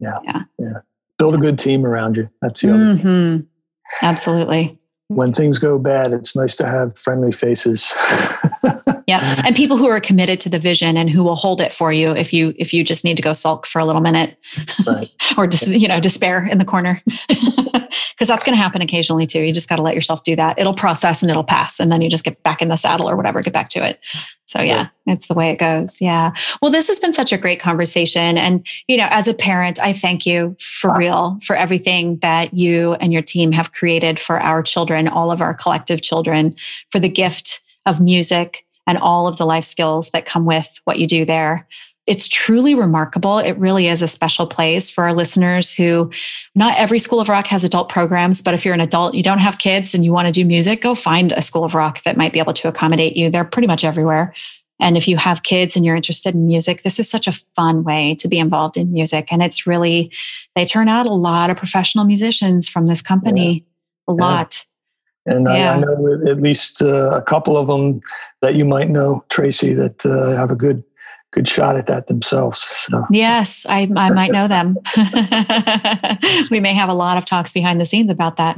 [0.00, 0.78] yeah yeah yeah
[1.18, 3.02] build a good team around you that's the other mm-hmm.
[3.38, 3.46] thing
[4.02, 4.78] Absolutely.
[5.08, 7.92] When things go bad, it's nice to have friendly faces.
[9.06, 11.92] yeah, and people who are committed to the vision and who will hold it for
[11.92, 14.36] you if you if you just need to go sulk for a little minute,
[14.86, 15.10] right.
[15.36, 19.40] or just you know despair in the corner, because that's going to happen occasionally too.
[19.42, 20.58] You just got to let yourself do that.
[20.58, 23.16] It'll process and it'll pass, and then you just get back in the saddle or
[23.16, 24.00] whatever, get back to it.
[24.50, 26.00] So yeah, it's the way it goes.
[26.00, 26.32] Yeah.
[26.60, 28.36] Well, this has been such a great conversation.
[28.36, 32.94] And, you know, as a parent, I thank you for real for everything that you
[32.94, 36.52] and your team have created for our children, all of our collective children,
[36.90, 40.98] for the gift of music and all of the life skills that come with what
[40.98, 41.66] you do there.
[42.06, 43.38] It's truly remarkable.
[43.38, 46.10] It really is a special place for our listeners who
[46.54, 49.38] not every School of Rock has adult programs, but if you're an adult, you don't
[49.38, 52.16] have kids and you want to do music, go find a School of Rock that
[52.16, 53.30] might be able to accommodate you.
[53.30, 54.34] They're pretty much everywhere.
[54.80, 57.84] And if you have kids and you're interested in music, this is such a fun
[57.84, 59.28] way to be involved in music.
[59.30, 60.10] And it's really,
[60.56, 63.66] they turn out a lot of professional musicians from this company,
[64.08, 64.14] yeah.
[64.14, 64.69] a yeah.
[65.30, 65.72] And yeah.
[65.72, 68.00] I, I, know at least uh, a couple of them
[68.40, 70.82] that you might know, Tracy, that uh, have a good
[71.32, 72.60] good shot at that themselves.
[72.60, 73.06] So.
[73.10, 74.76] Yes, I, I might know them.
[76.50, 78.56] we may have a lot of talks behind the scenes about that.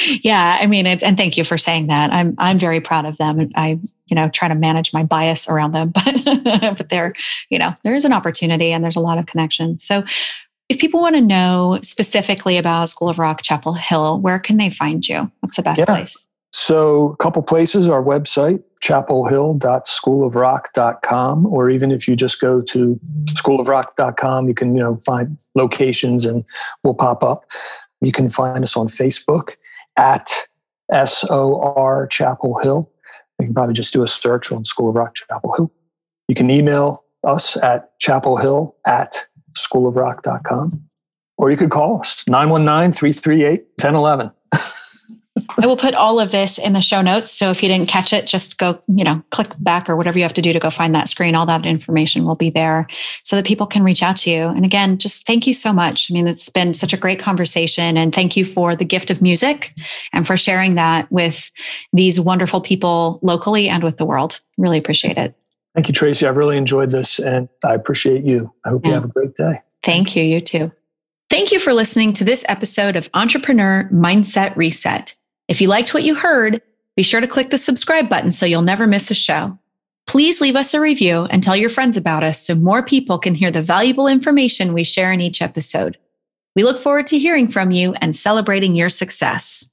[0.22, 2.10] yeah, I mean, it's, and thank you for saying that.
[2.10, 3.50] I'm I'm very proud of them.
[3.54, 6.22] I you know try to manage my bias around them, but
[6.78, 7.12] but there
[7.50, 9.84] you know there is an opportunity and there's a lot of connections.
[9.84, 10.04] So.
[10.68, 14.70] If people want to know specifically about School of Rock Chapel Hill, where can they
[14.70, 15.30] find you?
[15.40, 15.86] What's the best yeah.
[15.86, 16.28] place?
[16.54, 24.48] So, a couple places our website, chapelhill.schoolofrock.com, or even if you just go to schoolofrock.com,
[24.48, 26.44] you can you know find locations and
[26.84, 27.50] we'll pop up.
[28.00, 29.56] You can find us on Facebook
[29.96, 30.30] at
[30.92, 32.90] SOR Chapel Hill.
[33.38, 35.72] You can probably just do a search on School of Rock Chapel Hill.
[36.28, 40.82] You can email us at chapelhill at schoolofrock.com,
[41.38, 44.30] or you could call us 919 338 1011.
[45.58, 47.30] I will put all of this in the show notes.
[47.30, 50.24] So if you didn't catch it, just go, you know, click back or whatever you
[50.24, 51.34] have to do to go find that screen.
[51.34, 52.86] All that information will be there
[53.24, 54.48] so that people can reach out to you.
[54.48, 56.10] And again, just thank you so much.
[56.10, 57.96] I mean, it's been such a great conversation.
[57.96, 59.74] And thank you for the gift of music
[60.12, 61.50] and for sharing that with
[61.92, 64.40] these wonderful people locally and with the world.
[64.58, 65.34] Really appreciate it.
[65.74, 66.26] Thank you, Tracy.
[66.26, 68.52] I've really enjoyed this and I appreciate you.
[68.64, 68.88] I hope yeah.
[68.88, 69.60] you have a great day.
[69.82, 70.22] Thank you.
[70.22, 70.70] You too.
[71.30, 75.14] Thank you for listening to this episode of Entrepreneur Mindset Reset.
[75.48, 76.60] If you liked what you heard,
[76.94, 79.58] be sure to click the subscribe button so you'll never miss a show.
[80.06, 83.34] Please leave us a review and tell your friends about us so more people can
[83.34, 85.96] hear the valuable information we share in each episode.
[86.54, 89.71] We look forward to hearing from you and celebrating your success.